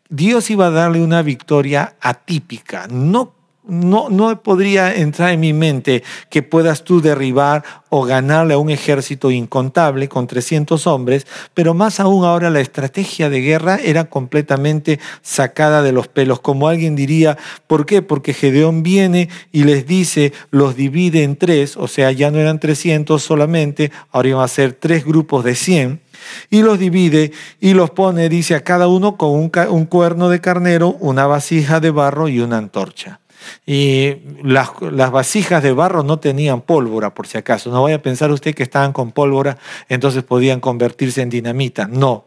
Dios 0.09 0.51
iba 0.51 0.67
a 0.67 0.71
darle 0.71 1.03
una 1.03 1.23
victoria 1.23 1.97
atípica, 2.01 2.87
no 2.89 3.33
no, 3.65 4.11
no 4.11 4.43
podría 4.43 4.95
entrar 4.95 5.31
en 5.31 5.41
mi 5.41 5.53
mente 5.53 6.03
que 6.31 6.43
puedas 6.43 6.83
tú 6.83 7.01
derribar 7.01 7.63
o 7.91 8.03
ganarle 8.05 8.55
a 8.55 8.59
un 8.59 8.71
ejército 8.71 9.31
incontable 9.31 10.09
con 10.09 10.27
300 10.27 10.87
hombres, 10.87 11.27
pero 11.55 11.75
más 11.75 12.01
aún 12.01 12.25
ahora 12.25 12.51
la 12.51 12.61
estrategia 12.61 13.31
de 13.31 13.41
guerra 13.41 13.79
era 13.83 14.05
completamente 14.05 14.99
sacada 15.21 15.83
de 15.83 15.93
los 15.93 16.09
pelos. 16.09 16.41
Como 16.41 16.69
alguien 16.69 16.97
diría, 16.97 17.39
¿por 17.67 17.87
qué? 17.87 18.03
Porque 18.03 18.35
Gedeón 18.35 18.83
viene 18.83 19.29
y 19.53 19.65
les 19.65 19.87
dice, 19.87 20.33
los 20.51 20.75
divide 20.75 21.23
en 21.23 21.37
tres, 21.37 21.77
o 21.77 21.87
sea, 21.87 22.11
ya 22.13 22.31
no 22.31 22.39
eran 22.39 22.59
300 22.59 23.23
solamente, 23.23 23.93
ahora 24.11 24.29
iban 24.29 24.45
a 24.45 24.49
ser 24.49 24.73
tres 24.73 25.05
grupos 25.05 25.45
de 25.45 25.55
100 25.55 26.01
y 26.51 26.63
los 26.63 26.79
divide 26.79 27.33
y 27.61 27.75
los 27.75 27.91
pone, 27.91 28.29
dice, 28.29 28.55
a 28.55 28.65
cada 28.65 28.89
uno 28.89 29.17
con 29.17 29.31
un, 29.31 29.51
un, 29.71 29.87
cuerno 29.87 30.29
de 30.29 30.41
carnero, 30.41 30.97
una 31.01 31.27
vasija 31.27 31.81
de 31.81 31.91
barro 31.91 32.29
y 32.29 32.41
una 32.41 32.59
antorcha. 32.59 33.21
Y 33.67 34.17
las, 34.43 34.71
las, 34.81 35.11
vasijas 35.11 35.63
de 35.63 35.73
barro 35.73 36.03
no 36.03 36.19
tenían 36.19 36.61
pólvora, 36.61 37.15
por 37.15 37.27
si 37.27 37.39
acaso. 37.39 37.71
No 37.71 37.83
vaya 37.83 37.97
a 37.97 38.03
pensar 38.03 38.31
usted 38.31 38.55
que 38.55 38.63
estaban 38.63 38.93
con 38.93 39.13
pólvora, 39.13 39.59
entonces 39.89 40.23
podían 40.23 40.61
convertirse 40.61 41.23
en 41.23 41.31
dinamita. 41.31 41.87
No, 41.87 42.25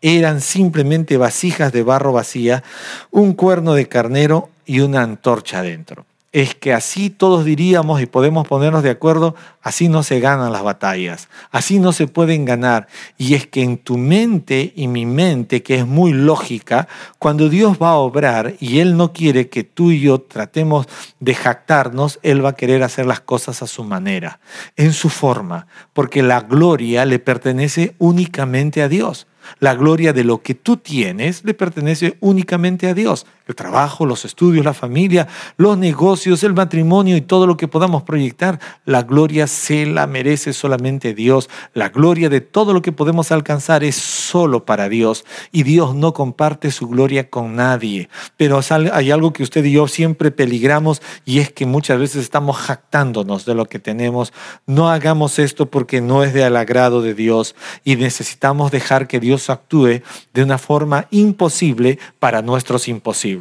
eran 0.00 0.40
simplemente 0.40 1.16
vasijas 1.16 1.72
de 1.72 1.82
barro 1.82 2.12
vacía, 2.12 2.62
un 3.10 3.34
cuerno 3.34 3.74
de 3.74 3.88
carnero 3.88 4.50
y 4.64 4.80
una 4.80 5.02
antorcha 5.02 5.60
adentro 5.60 6.06
es 6.36 6.54
que 6.54 6.74
así 6.74 7.08
todos 7.08 7.46
diríamos 7.46 8.02
y 8.02 8.04
podemos 8.04 8.46
ponernos 8.46 8.82
de 8.82 8.90
acuerdo, 8.90 9.34
así 9.62 9.88
no 9.88 10.02
se 10.02 10.20
ganan 10.20 10.52
las 10.52 10.62
batallas, 10.62 11.30
así 11.50 11.78
no 11.78 11.92
se 11.92 12.08
pueden 12.08 12.44
ganar. 12.44 12.88
Y 13.16 13.32
es 13.32 13.46
que 13.46 13.62
en 13.62 13.78
tu 13.78 13.96
mente 13.96 14.74
y 14.76 14.86
mi 14.86 15.06
mente, 15.06 15.62
que 15.62 15.76
es 15.76 15.86
muy 15.86 16.12
lógica, 16.12 16.88
cuando 17.18 17.48
Dios 17.48 17.78
va 17.80 17.92
a 17.92 17.96
obrar 17.96 18.52
y 18.60 18.80
Él 18.80 18.98
no 18.98 19.14
quiere 19.14 19.48
que 19.48 19.64
tú 19.64 19.92
y 19.92 20.00
yo 20.00 20.20
tratemos 20.20 20.86
de 21.20 21.34
jactarnos, 21.34 22.18
Él 22.22 22.44
va 22.44 22.50
a 22.50 22.54
querer 22.54 22.82
hacer 22.82 23.06
las 23.06 23.20
cosas 23.20 23.62
a 23.62 23.66
su 23.66 23.82
manera, 23.82 24.38
en 24.76 24.92
su 24.92 25.08
forma, 25.08 25.68
porque 25.94 26.22
la 26.22 26.42
gloria 26.42 27.06
le 27.06 27.18
pertenece 27.18 27.94
únicamente 27.96 28.82
a 28.82 28.90
Dios. 28.90 29.26
La 29.58 29.74
gloria 29.74 30.12
de 30.12 30.24
lo 30.24 30.42
que 30.42 30.54
tú 30.54 30.76
tienes 30.76 31.44
le 31.44 31.54
pertenece 31.54 32.18
únicamente 32.20 32.88
a 32.88 32.94
Dios. 32.94 33.24
El 33.46 33.54
trabajo, 33.54 34.06
los 34.06 34.24
estudios, 34.24 34.64
la 34.64 34.74
familia, 34.74 35.28
los 35.56 35.78
negocios, 35.78 36.42
el 36.42 36.52
matrimonio 36.52 37.16
y 37.16 37.20
todo 37.20 37.46
lo 37.46 37.56
que 37.56 37.68
podamos 37.68 38.02
proyectar, 38.02 38.58
la 38.84 39.04
gloria 39.04 39.46
se 39.46 39.86
la 39.86 40.08
merece 40.08 40.52
solamente 40.52 41.14
Dios. 41.14 41.48
La 41.72 41.90
gloria 41.90 42.28
de 42.28 42.40
todo 42.40 42.72
lo 42.72 42.82
que 42.82 42.90
podemos 42.90 43.30
alcanzar 43.30 43.84
es 43.84 43.94
solo 43.94 44.64
para 44.64 44.88
Dios 44.88 45.24
y 45.52 45.62
Dios 45.62 45.94
no 45.94 46.12
comparte 46.12 46.72
su 46.72 46.88
gloria 46.88 47.30
con 47.30 47.54
nadie. 47.54 48.08
Pero 48.36 48.60
hay 48.92 49.10
algo 49.12 49.32
que 49.32 49.44
usted 49.44 49.64
y 49.64 49.72
yo 49.72 49.86
siempre 49.86 50.32
peligramos 50.32 51.00
y 51.24 51.38
es 51.38 51.52
que 51.52 51.66
muchas 51.66 52.00
veces 52.00 52.22
estamos 52.22 52.56
jactándonos 52.56 53.44
de 53.44 53.54
lo 53.54 53.66
que 53.66 53.78
tenemos. 53.78 54.32
No 54.66 54.90
hagamos 54.90 55.38
esto 55.38 55.70
porque 55.70 56.00
no 56.00 56.24
es 56.24 56.34
del 56.34 56.56
agrado 56.56 57.00
de 57.00 57.14
Dios 57.14 57.54
y 57.84 57.94
necesitamos 57.94 58.72
dejar 58.72 59.06
que 59.06 59.20
Dios 59.20 59.50
actúe 59.50 60.02
de 60.34 60.42
una 60.42 60.58
forma 60.58 61.06
imposible 61.12 62.00
para 62.18 62.42
nuestros 62.42 62.88
imposibles. 62.88 63.35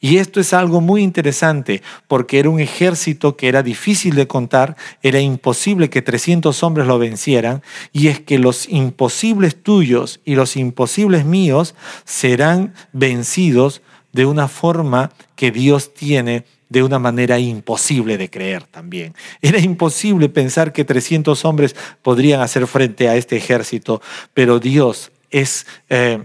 Y 0.00 0.18
esto 0.18 0.40
es 0.40 0.52
algo 0.52 0.80
muy 0.80 1.02
interesante 1.02 1.82
porque 2.06 2.38
era 2.38 2.50
un 2.50 2.60
ejército 2.60 3.36
que 3.36 3.48
era 3.48 3.62
difícil 3.62 4.14
de 4.14 4.26
contar, 4.26 4.76
era 5.02 5.20
imposible 5.20 5.90
que 5.90 6.02
300 6.02 6.62
hombres 6.62 6.86
lo 6.86 6.98
vencieran 6.98 7.62
y 7.92 8.08
es 8.08 8.20
que 8.20 8.38
los 8.38 8.68
imposibles 8.68 9.62
tuyos 9.62 10.20
y 10.24 10.34
los 10.34 10.56
imposibles 10.56 11.24
míos 11.24 11.74
serán 12.04 12.74
vencidos 12.92 13.82
de 14.12 14.26
una 14.26 14.48
forma 14.48 15.12
que 15.36 15.50
Dios 15.50 15.94
tiene 15.94 16.44
de 16.68 16.82
una 16.82 16.98
manera 16.98 17.38
imposible 17.38 18.18
de 18.18 18.28
creer 18.30 18.64
también. 18.64 19.14
Era 19.40 19.58
imposible 19.58 20.28
pensar 20.28 20.72
que 20.72 20.84
300 20.84 21.44
hombres 21.44 21.74
podrían 22.02 22.40
hacer 22.40 22.66
frente 22.66 23.08
a 23.08 23.16
este 23.16 23.36
ejército, 23.36 24.02
pero 24.34 24.58
Dios 24.58 25.10
es 25.30 25.66
eh, 25.88 26.20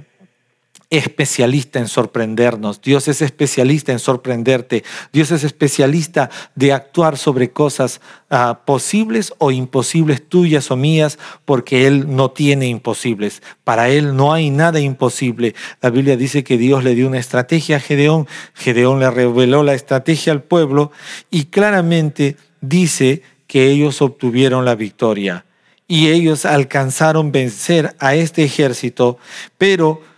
especialista 0.97 1.79
en 1.79 1.87
sorprendernos, 1.87 2.79
Dios 2.79 3.07
es 3.07 3.23
especialista 3.23 3.91
en 3.91 3.97
sorprenderte, 3.97 4.83
Dios 5.11 5.31
es 5.31 5.43
especialista 5.43 6.29
de 6.53 6.71
actuar 6.71 7.17
sobre 7.17 7.49
cosas 7.49 7.99
ah, 8.29 8.61
posibles 8.63 9.33
o 9.39 9.49
imposibles 9.49 10.29
tuyas 10.29 10.69
o 10.69 10.75
mías, 10.75 11.17
porque 11.45 11.87
Él 11.87 12.15
no 12.15 12.29
tiene 12.29 12.67
imposibles. 12.67 13.41
Para 13.63 13.89
Él 13.89 14.15
no 14.15 14.33
hay 14.33 14.51
nada 14.51 14.79
imposible. 14.79 15.55
La 15.81 15.89
Biblia 15.89 16.15
dice 16.15 16.43
que 16.43 16.59
Dios 16.59 16.83
le 16.83 16.93
dio 16.93 17.07
una 17.07 17.17
estrategia 17.17 17.77
a 17.77 17.79
Gedeón, 17.79 18.27
Gedeón 18.53 18.99
le 18.99 19.09
reveló 19.09 19.63
la 19.63 19.73
estrategia 19.73 20.31
al 20.31 20.43
pueblo 20.43 20.91
y 21.31 21.45
claramente 21.45 22.37
dice 22.61 23.23
que 23.47 23.71
ellos 23.71 23.99
obtuvieron 24.03 24.63
la 24.63 24.75
victoria 24.75 25.45
y 25.87 26.09
ellos 26.09 26.45
alcanzaron 26.45 27.31
vencer 27.31 27.95
a 27.97 28.13
este 28.13 28.43
ejército, 28.43 29.17
pero 29.57 30.12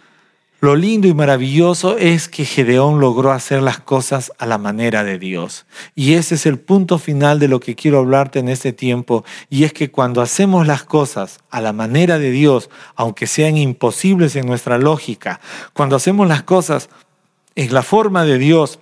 lo 0.66 0.76
lindo 0.76 1.08
y 1.08 1.14
maravilloso 1.14 1.96
es 2.00 2.28
que 2.28 2.44
Gedeón 2.44 3.00
logró 3.00 3.32
hacer 3.32 3.62
las 3.62 3.80
cosas 3.80 4.32
a 4.40 4.48
la 4.48 4.58
manera 4.58 5.04
de 5.04 5.20
Dios. 5.20 5.68
Y 5.94 6.16
ese 6.16 6.34
es 6.34 6.48
el 6.48 6.58
punto 6.58 6.98
final 6.98 7.38
de 7.38 7.48
lo 7.48 7.60
que 7.60 7.76
quiero 7.76 8.00
hablarte 8.00 8.40
en 8.40 8.50
este 8.50 8.74
tiempo. 8.74 9.24
Y 9.52 9.66
es 9.66 9.74
que 9.74 9.92
cuando 9.92 10.24
hacemos 10.24 10.66
las 10.66 10.84
cosas 10.84 11.38
a 11.52 11.62
la 11.62 11.72
manera 11.72 12.18
de 12.18 12.32
Dios, 12.32 12.72
aunque 12.96 13.28
sean 13.28 13.58
imposibles 13.58 14.36
en 14.36 14.48
nuestra 14.48 14.80
lógica, 14.80 15.40
cuando 15.74 15.96
hacemos 15.96 16.28
las 16.28 16.42
cosas 16.42 16.90
en 17.54 17.72
la 17.72 17.84
forma 17.84 18.26
de 18.26 18.40
Dios, 18.40 18.80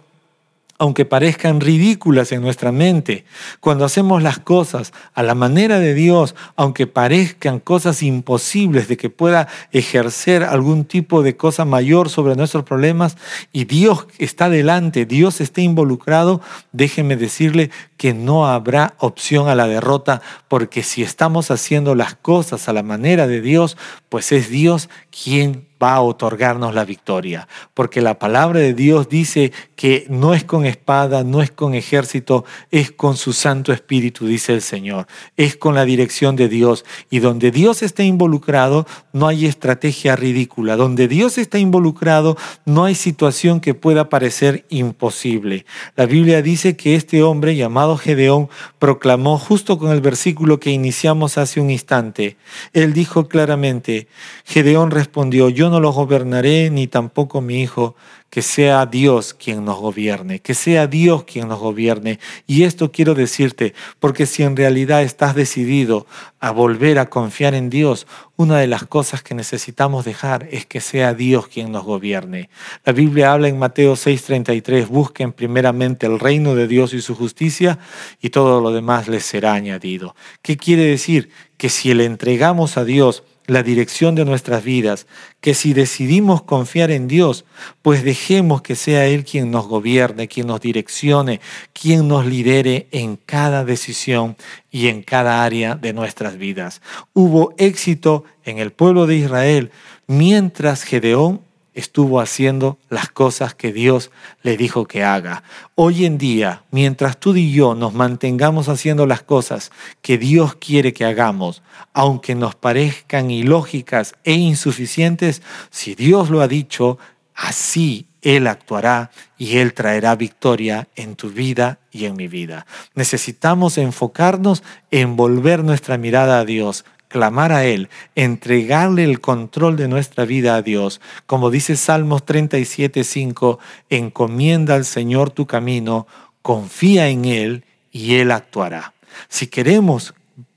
aunque 0.79 1.05
parezcan 1.05 1.61
ridículas 1.61 2.31
en 2.31 2.41
nuestra 2.41 2.71
mente, 2.71 3.25
cuando 3.59 3.85
hacemos 3.85 4.23
las 4.23 4.39
cosas 4.39 4.91
a 5.13 5.23
la 5.23 5.35
manera 5.35 5.79
de 5.79 5.93
Dios, 5.93 6.35
aunque 6.55 6.87
parezcan 6.87 7.59
cosas 7.59 8.03
imposibles 8.03 8.87
de 8.87 8.97
que 8.97 9.09
pueda 9.09 9.47
ejercer 9.71 10.43
algún 10.43 10.85
tipo 10.85 11.21
de 11.21 11.37
cosa 11.37 11.63
mayor 11.63 12.09
sobre 12.09 12.35
nuestros 12.35 12.63
problemas, 12.63 13.17
y 13.51 13.65
Dios 13.65 14.07
está 14.17 14.49
delante, 14.49 15.05
Dios 15.05 15.41
está 15.41 15.61
involucrado, 15.61 16.41
déjeme 16.71 17.15
decirle 17.15 17.69
que 17.97 18.13
no 18.13 18.47
habrá 18.47 18.95
opción 18.97 19.47
a 19.47 19.55
la 19.55 19.67
derrota, 19.67 20.21
porque 20.47 20.83
si 20.83 21.03
estamos 21.03 21.51
haciendo 21.51 21.95
las 21.95 22.15
cosas 22.15 22.67
a 22.67 22.73
la 22.73 22.83
manera 22.83 23.27
de 23.27 23.41
Dios, 23.41 23.77
pues 24.09 24.31
es 24.31 24.49
Dios 24.49 24.89
quien 25.11 25.67
va 25.83 25.95
a 25.95 26.01
otorgarnos 26.01 26.73
la 26.73 26.85
victoria, 26.85 27.49
porque 27.73 27.99
la 27.99 28.17
palabra 28.17 28.61
de 28.61 28.73
Dios 28.73 29.09
dice 29.09 29.51
que 29.75 30.05
no 30.09 30.33
es 30.33 30.45
con 30.45 30.65
espada, 30.65 31.25
no 31.25 31.41
es 31.41 31.51
con 31.51 31.73
ejército, 31.73 32.45
es 32.71 32.91
con 32.91 33.17
su 33.17 33.33
Santo 33.33 33.73
Espíritu, 33.73 34.25
dice 34.25 34.53
el 34.53 34.61
Señor, 34.61 35.07
es 35.35 35.57
con 35.57 35.75
la 35.75 35.83
dirección 35.83 36.37
de 36.37 36.47
Dios. 36.47 36.85
Y 37.09 37.19
donde 37.19 37.51
Dios 37.51 37.83
está 37.83 38.03
involucrado, 38.03 38.87
no 39.11 39.27
hay 39.27 39.45
estrategia 39.45 40.15
ridícula. 40.15 40.77
Donde 40.77 41.09
Dios 41.09 41.37
está 41.37 41.59
involucrado, 41.59 42.37
no 42.65 42.85
hay 42.85 42.95
situación 42.95 43.59
que 43.59 43.73
pueda 43.73 44.07
parecer 44.07 44.65
imposible. 44.69 45.65
La 45.97 46.05
Biblia 46.05 46.41
dice 46.41 46.77
que 46.77 46.95
este 46.95 47.23
hombre 47.23 47.55
llamado 47.57 47.97
Gedeón 47.97 48.49
proclamó 48.79 49.37
justo 49.37 49.77
con 49.77 49.91
el 49.91 49.99
versículo 49.99 50.59
que 50.59 50.71
iniciamos 50.71 51.37
hace 51.37 51.59
un 51.59 51.69
instante. 51.69 52.37
Él 52.71 52.93
dijo 52.93 53.27
claramente, 53.27 54.07
Gedeón 54.45 54.91
respondió, 54.91 55.49
yo 55.49 55.69
no 55.73 55.79
lo 55.79 55.91
gobernaré 55.91 56.69
ni 56.69 56.85
tampoco 56.85 57.41
mi 57.41 57.63
hijo, 57.63 57.95
que 58.29 58.43
sea 58.43 58.85
Dios 58.85 59.33
quien 59.33 59.65
nos 59.65 59.79
gobierne, 59.79 60.39
que 60.39 60.53
sea 60.53 60.85
Dios 60.85 61.23
quien 61.23 61.47
nos 61.47 61.59
gobierne. 61.59 62.19
Y 62.45 62.61
esto 62.61 62.91
quiero 62.91 63.15
decirte, 63.15 63.73
porque 63.99 64.27
si 64.27 64.43
en 64.43 64.55
realidad 64.55 65.01
estás 65.01 65.33
decidido 65.33 66.05
a 66.39 66.51
volver 66.51 66.99
a 66.99 67.09
confiar 67.09 67.55
en 67.55 67.71
Dios, 67.71 68.05
una 68.35 68.59
de 68.59 68.67
las 68.67 68.85
cosas 68.85 69.23
que 69.23 69.33
necesitamos 69.33 70.05
dejar 70.05 70.47
es 70.51 70.67
que 70.67 70.79
sea 70.79 71.15
Dios 71.15 71.47
quien 71.47 71.71
nos 71.71 71.85
gobierne. 71.85 72.51
La 72.85 72.93
Biblia 72.93 73.33
habla 73.33 73.47
en 73.47 73.57
Mateo 73.57 73.95
6:33, 73.95 74.87
busquen 74.89 75.31
primeramente 75.31 76.05
el 76.05 76.19
reino 76.19 76.53
de 76.53 76.67
Dios 76.67 76.93
y 76.93 77.01
su 77.01 77.15
justicia 77.15 77.79
y 78.21 78.29
todo 78.29 78.61
lo 78.61 78.71
demás 78.71 79.07
les 79.07 79.25
será 79.25 79.53
añadido. 79.53 80.15
¿Qué 80.43 80.55
quiere 80.55 80.85
decir? 80.85 81.29
Que 81.57 81.69
si 81.69 81.91
le 81.95 82.05
entregamos 82.05 82.77
a 82.77 82.85
Dios, 82.85 83.23
la 83.47 83.63
dirección 83.63 84.15
de 84.15 84.25
nuestras 84.25 84.63
vidas, 84.63 85.07
que 85.41 85.53
si 85.53 85.73
decidimos 85.73 86.41
confiar 86.41 86.91
en 86.91 87.07
Dios, 87.07 87.45
pues 87.81 88.03
dejemos 88.03 88.61
que 88.61 88.75
sea 88.75 89.05
Él 89.05 89.25
quien 89.25 89.51
nos 89.51 89.67
gobierne, 89.67 90.27
quien 90.27 90.47
nos 90.47 90.61
direccione, 90.61 91.41
quien 91.73 92.07
nos 92.07 92.25
lidere 92.25 92.87
en 92.91 93.17
cada 93.17 93.65
decisión 93.65 94.37
y 94.71 94.87
en 94.87 95.03
cada 95.03 95.43
área 95.43 95.75
de 95.75 95.93
nuestras 95.93 96.37
vidas. 96.37 96.81
Hubo 97.13 97.53
éxito 97.57 98.23
en 98.45 98.59
el 98.59 98.71
pueblo 98.71 99.07
de 99.07 99.17
Israel 99.17 99.71
mientras 100.07 100.83
Gedeón 100.83 101.41
estuvo 101.73 102.19
haciendo 102.19 102.77
las 102.89 103.09
cosas 103.09 103.55
que 103.55 103.73
Dios 103.73 104.11
le 104.41 104.57
dijo 104.57 104.85
que 104.85 105.03
haga. 105.03 105.43
Hoy 105.75 106.05
en 106.05 106.17
día, 106.17 106.63
mientras 106.71 107.19
tú 107.19 107.35
y 107.35 107.51
yo 107.51 107.75
nos 107.75 107.93
mantengamos 107.93 108.69
haciendo 108.69 109.05
las 109.05 109.23
cosas 109.23 109.71
que 110.01 110.17
Dios 110.17 110.55
quiere 110.55 110.93
que 110.93 111.05
hagamos, 111.05 111.63
aunque 111.93 112.35
nos 112.35 112.55
parezcan 112.55 113.31
ilógicas 113.31 114.15
e 114.23 114.33
insuficientes, 114.33 115.41
si 115.69 115.95
Dios 115.95 116.29
lo 116.29 116.41
ha 116.41 116.47
dicho, 116.47 116.97
así 117.35 118.07
Él 118.21 118.47
actuará 118.47 119.11
y 119.37 119.57
Él 119.57 119.73
traerá 119.73 120.15
victoria 120.15 120.87
en 120.95 121.15
tu 121.15 121.29
vida 121.29 121.79
y 121.91 122.05
en 122.05 122.15
mi 122.15 122.27
vida. 122.27 122.65
Necesitamos 122.95 123.77
enfocarnos 123.77 124.63
en 124.91 125.15
volver 125.15 125.63
nuestra 125.63 125.97
mirada 125.97 126.39
a 126.39 126.45
Dios, 126.45 126.85
clamar 127.13 127.51
a 127.51 127.63
Él, 127.63 127.89
entregarle 128.15 129.03
el 129.03 129.21
control 129.21 129.77
de 129.77 129.87
nuestra 129.87 130.25
vida 130.25 130.55
a 130.55 130.63
Dios. 130.63 130.99
Como 131.27 131.51
dice 131.51 131.75
Salmos 131.75 132.25
37, 132.25 133.03
5, 133.03 133.59
encomienda 133.91 134.73
al 134.73 134.83
Señor 134.83 135.29
tu 135.29 135.45
camino, 135.45 136.07
confía 136.41 137.09
en 137.09 137.25
Él 137.25 137.65
y 137.91 138.15
Él 138.15 138.31
actuará. 138.31 138.95
Si 139.29 139.45
queremos 139.45 140.15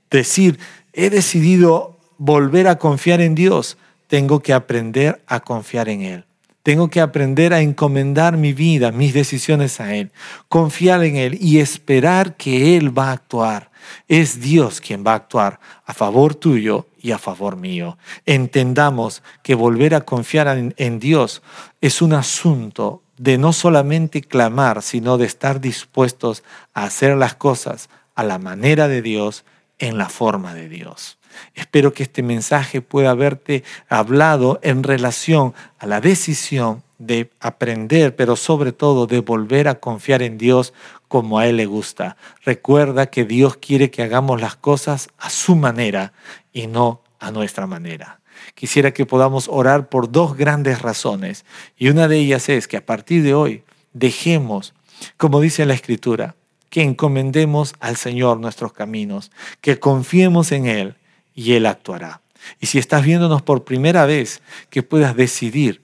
decir, 0.09 0.57
he 0.93 1.11
decidido 1.11 1.99
volver 2.17 2.67
a 2.67 2.79
confiar 2.79 3.21
en 3.21 3.35
Dios, 3.35 3.77
tengo 4.07 4.39
que 4.39 4.53
aprender 4.53 5.21
a 5.27 5.41
confiar 5.41 5.89
en 5.89 6.01
Él. 6.01 6.26
Tengo 6.67 6.89
que 6.89 6.99
aprender 6.99 7.53
a 7.53 7.61
encomendar 7.61 8.35
mi 8.35 8.51
vida, 8.51 8.91
mis 8.91 9.13
decisiones 9.13 9.79
a 9.79 9.95
Él, 9.95 10.11
confiar 10.49 11.01
en 11.05 11.15
Él 11.15 11.37
y 11.39 11.59
esperar 11.59 12.35
que 12.35 12.75
Él 12.75 12.91
va 12.95 13.07
a 13.07 13.13
actuar. 13.13 13.71
Es 14.09 14.41
Dios 14.41 14.81
quien 14.81 15.01
va 15.07 15.13
a 15.13 15.15
actuar 15.15 15.61
a 15.85 15.93
favor 15.93 16.35
tuyo 16.35 16.87
y 17.01 17.11
a 17.11 17.19
favor 17.19 17.55
mío. 17.55 17.97
Entendamos 18.25 19.23
que 19.43 19.55
volver 19.55 19.95
a 19.95 20.01
confiar 20.01 20.73
en, 20.75 20.99
Dios 20.99 21.41
es 21.79 22.01
un 22.01 22.11
asunto 22.11 23.01
de 23.15 23.37
no 23.37 23.53
solamente 23.53 24.19
clamar, 24.19 24.81
sino 24.81 25.17
de 25.17 25.25
estar 25.25 25.61
dispuestos 25.61 26.43
a 26.73 26.83
hacer 26.83 27.15
las 27.15 27.35
cosas 27.35 27.87
a 28.13 28.23
la 28.23 28.39
manera 28.39 28.89
de 28.89 29.01
Dios, 29.01 29.45
en 29.79 29.97
la 29.97 30.09
forma 30.09 30.53
de 30.53 30.67
Dios. 30.67 31.16
Espero 31.55 31.93
que 31.93 32.03
este 32.03 32.23
mensaje 32.23 32.81
pueda 32.81 33.11
haberte 33.11 33.63
hablado 33.89 34.59
en 34.63 34.83
relación 34.83 35.53
a 35.79 35.85
la 35.85 36.01
decisión 36.01 36.83
de 36.99 37.29
aprender, 37.39 38.15
pero 38.15 38.35
sobre 38.35 38.71
todo 38.71 39.05
de 39.07 39.19
volver 39.19 39.67
a 39.67 39.79
confiar 39.79 40.21
en 40.21 40.37
Dios 40.37 40.73
como 41.07 41.39
a 41.39 41.47
Él 41.47 41.57
le 41.57 41.65
gusta. 41.65 42.17
Recuerda 42.43 43.07
que 43.07 43.25
Dios 43.25 43.57
quiere 43.57 43.91
que 43.91 44.03
hagamos 44.03 44.41
las 44.41 44.55
cosas 44.55 45.09
a 45.17 45.29
su 45.29 45.55
manera 45.55 46.13
y 46.53 46.67
no 46.67 47.01
a 47.19 47.31
nuestra 47.31 47.67
manera. 47.67 48.19
Quisiera 48.55 48.91
que 48.91 49.05
podamos 49.05 49.47
orar 49.49 49.89
por 49.89 50.11
dos 50.11 50.35
grandes 50.35 50.81
razones 50.81 51.45
y 51.77 51.89
una 51.89 52.07
de 52.07 52.17
ellas 52.17 52.49
es 52.49 52.67
que 52.67 52.77
a 52.77 52.85
partir 52.85 53.23
de 53.23 53.33
hoy 53.33 53.63
dejemos, 53.93 54.73
como 55.17 55.41
dice 55.41 55.65
la 55.65 55.73
Escritura, 55.73 56.35
que 56.69 56.83
encomendemos 56.83 57.75
al 57.79 57.95
Señor 57.95 58.39
nuestros 58.39 58.73
caminos, 58.73 59.31
que 59.61 59.79
confiemos 59.79 60.51
en 60.51 60.67
Él 60.67 60.95
y 61.37 61.53
Él 61.53 61.67
actuará. 61.67 62.21
Y 62.59 62.65
si 62.65 62.79
estás 62.79 63.05
viéndonos 63.05 63.43
por 63.43 63.63
primera 63.63 64.07
vez, 64.07 64.41
que 64.71 64.81
puedas 64.81 65.15
decidir 65.15 65.83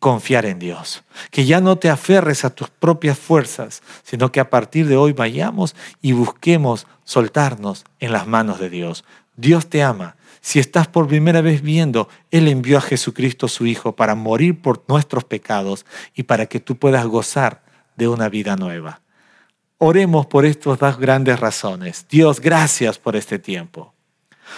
confiar 0.00 0.44
en 0.44 0.58
Dios, 0.58 1.04
que 1.30 1.46
ya 1.46 1.60
no 1.60 1.76
te 1.76 1.88
aferres 1.88 2.44
a 2.44 2.50
tus 2.50 2.68
propias 2.68 3.16
fuerzas, 3.16 3.80
sino 4.02 4.32
que 4.32 4.40
a 4.40 4.50
partir 4.50 4.88
de 4.88 4.96
hoy 4.96 5.12
vayamos 5.12 5.76
y 6.02 6.12
busquemos 6.12 6.88
soltarnos 7.04 7.84
en 8.00 8.10
las 8.10 8.26
manos 8.26 8.58
de 8.58 8.70
Dios. 8.70 9.04
Dios 9.36 9.68
te 9.68 9.84
ama. 9.84 10.16
Si 10.40 10.58
estás 10.58 10.88
por 10.88 11.06
primera 11.06 11.42
vez 11.42 11.62
viendo, 11.62 12.08
Él 12.32 12.48
envió 12.48 12.78
a 12.78 12.80
Jesucristo 12.80 13.46
su 13.46 13.66
Hijo 13.66 13.94
para 13.94 14.16
morir 14.16 14.60
por 14.60 14.82
nuestros 14.88 15.22
pecados 15.22 15.86
y 16.12 16.24
para 16.24 16.46
que 16.46 16.58
tú 16.58 16.76
puedas 16.76 17.06
gozar 17.06 17.62
de 17.96 18.08
una 18.08 18.28
vida 18.28 18.56
nueva. 18.56 19.00
Oremos 19.78 20.26
por 20.26 20.44
estas 20.44 20.80
dos 20.80 20.98
grandes 20.98 21.38
razones. 21.38 22.06
Dios, 22.10 22.40
gracias 22.40 22.98
por 22.98 23.14
este 23.14 23.38
tiempo. 23.38 23.91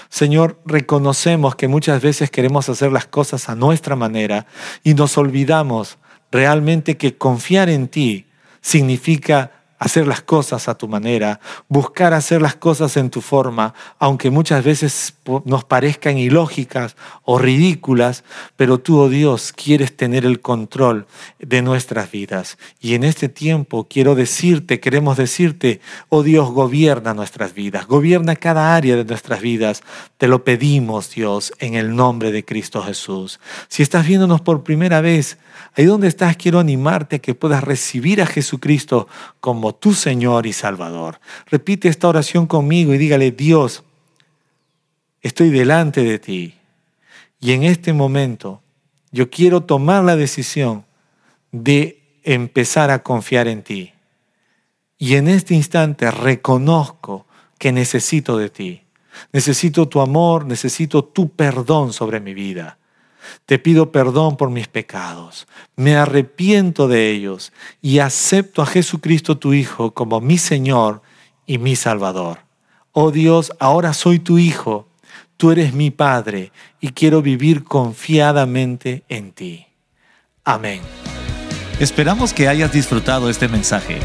Señor, 0.09 0.61
reconocemos 0.65 1.57
que 1.57 1.69
muchas 1.69 2.03
veces 2.03 2.31
queremos 2.31 2.69
hacer 2.69 2.93
las 2.93 3.07
cosas 3.07 3.49
a 3.49 3.55
nuestra 3.55 3.97
manera 3.97 4.47
y 4.83 4.95
nos 4.95 5.17
olvidamos 5.19 5.99
realmente 6.31 6.97
que 6.97 7.17
confiar 7.17 7.69
en 7.69 7.89
ti 7.89 8.27
significa 8.61 9.54
hacer 9.79 10.07
las 10.07 10.23
cosas 10.23 10.69
a 10.69 10.77
tu 10.77 10.89
manera, 10.89 11.41
buscar 11.69 12.15
hacer 12.15 12.41
las 12.41 12.55
cosas 12.55 12.97
en 12.97 13.11
tu 13.11 13.21
forma, 13.21 13.75
aunque 13.99 14.31
muchas 14.31 14.65
veces 14.65 15.15
nos 15.45 15.65
parezcan 15.65 16.17
ilógicas 16.19 16.97
o 17.23 17.39
ridículas, 17.39 18.25
pero 18.57 18.79
tú, 18.79 18.99
oh 18.99 19.09
Dios, 19.09 19.53
quieres 19.53 19.97
tener 19.97 20.25
el 20.25 20.41
control 20.41 21.07
de 21.39 21.63
nuestras 21.63 22.11
vidas. 22.11 22.59
Y 22.81 22.95
en 22.95 23.05
este 23.05 23.29
tiempo 23.29 23.87
quiero 23.89 24.15
decirte, 24.15 24.81
queremos 24.81 25.17
decirte, 25.17 25.81
oh 26.09 26.23
Dios, 26.23 26.51
gobierna 26.51 27.15
nuestras 27.15 27.55
vidas, 27.55 27.87
gobierna 27.87 28.37
cada 28.37 28.75
área 28.75 28.97
de 28.97 29.05
nuestras 29.05 29.41
vidas. 29.41 29.83
Te 30.19 30.29
lo 30.29 30.45
pedimos, 30.45 31.11
Dios, 31.11 31.53
en 31.59 31.75
el 31.75 31.95
nombre 31.95 32.33
de 32.33 32.45
Cristo 32.45 32.83
Jesús. 32.83 33.41
Si 33.69 33.83
estás 33.83 34.07
viéndonos 34.07 34.41
por 34.41 34.63
primera 34.63 35.01
vez, 35.01 35.39
Ahí 35.77 35.87
donde 35.87 36.07
estás, 36.07 36.37
quiero 36.37 36.61
animarte 36.61 37.17
a 37.17 37.19
que 37.19 37.35
puedas 37.35 37.65
recibir 37.65 38.23
a 38.23 38.27
Jesucristo 38.27 39.09
como 39.41 39.75
tu 39.75 39.93
Señor 39.93 40.47
y 40.47 40.53
Salvador. 40.53 41.21
Repite 41.47 41.89
esta 41.89 42.09
oración 42.09 42.47
conmigo 42.47 42.95
y 42.95 42.99
dígale, 42.99 43.33
Dios, 43.33 43.83
estoy 45.21 45.51
delante 45.51 46.05
de 46.05 46.19
ti. 46.21 46.55
Y 47.41 47.53
en 47.53 47.65
este 47.65 47.93
momento 47.93 48.63
yo 49.11 49.31
quiero 49.31 49.63
tomar 49.63 50.05
la 50.05 50.17
decisión 50.17 50.85
de 51.51 52.21
empezar 52.23 52.91
a 52.91 53.03
confiar 53.03 53.49
en 53.49 53.63
ti. 53.63 53.93
Y 54.97 55.17
en 55.17 55.29
este 55.29 55.55
instante 55.55 56.11
reconozco 56.11 57.27
que 57.59 57.73
necesito 57.73 58.39
de 58.39 58.49
ti. 58.49 58.83
Necesito 59.33 59.89
tu 59.89 60.01
amor, 60.01 60.47
necesito 60.47 61.05
tu 61.05 61.31
perdón 61.31 61.93
sobre 61.93 62.21
mi 62.21 62.33
vida. 62.33 62.79
Te 63.47 63.59
pido 63.59 63.93
perdón 63.93 64.37
por 64.37 64.51
mis 64.51 64.69
pecados, 64.69 65.47
me 65.77 65.97
arrepiento 65.97 66.89
de 66.89 67.11
ellos 67.11 67.53
y 67.83 67.99
acepto 67.99 68.63
a 68.63 68.67
Jesucristo 68.67 69.39
tu 69.39 69.53
Hijo 69.53 69.93
como 69.93 70.21
mi 70.21 70.39
Señor 70.39 71.03
y 71.47 71.59
mi 71.59 71.77
Salvador. 71.77 72.41
Oh 72.93 73.11
Dios, 73.11 73.53
ahora 73.59 73.93
soy 73.93 74.19
tu 74.19 74.39
Hijo, 74.39 74.89
tú 75.37 75.51
eres 75.51 75.75
mi 75.75 75.91
Padre 75.91 76.53
y 76.81 76.91
quiero 76.91 77.23
vivir 77.23 77.65
confiadamente 77.65 79.05
en 79.09 79.33
ti. 79.33 79.67
Amén. 80.45 80.81
Esperamos 81.81 82.33
que 82.33 82.49
hayas 82.49 82.73
disfrutado 82.73 83.29
este 83.29 83.49
mensaje. 83.49 83.99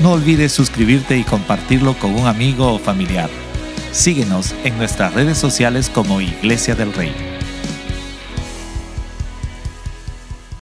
No 0.00 0.12
olvides 0.12 0.52
suscribirte 0.52 1.18
y 1.18 1.24
compartirlo 1.24 1.94
con 1.98 2.14
un 2.14 2.26
amigo 2.26 2.72
o 2.72 2.78
familiar. 2.78 3.28
Síguenos 3.90 4.54
en 4.62 4.78
nuestras 4.78 5.14
redes 5.14 5.38
sociales 5.38 5.90
como 5.90 6.20
Iglesia 6.20 6.76
del 6.76 6.92
Rey. 6.92 7.37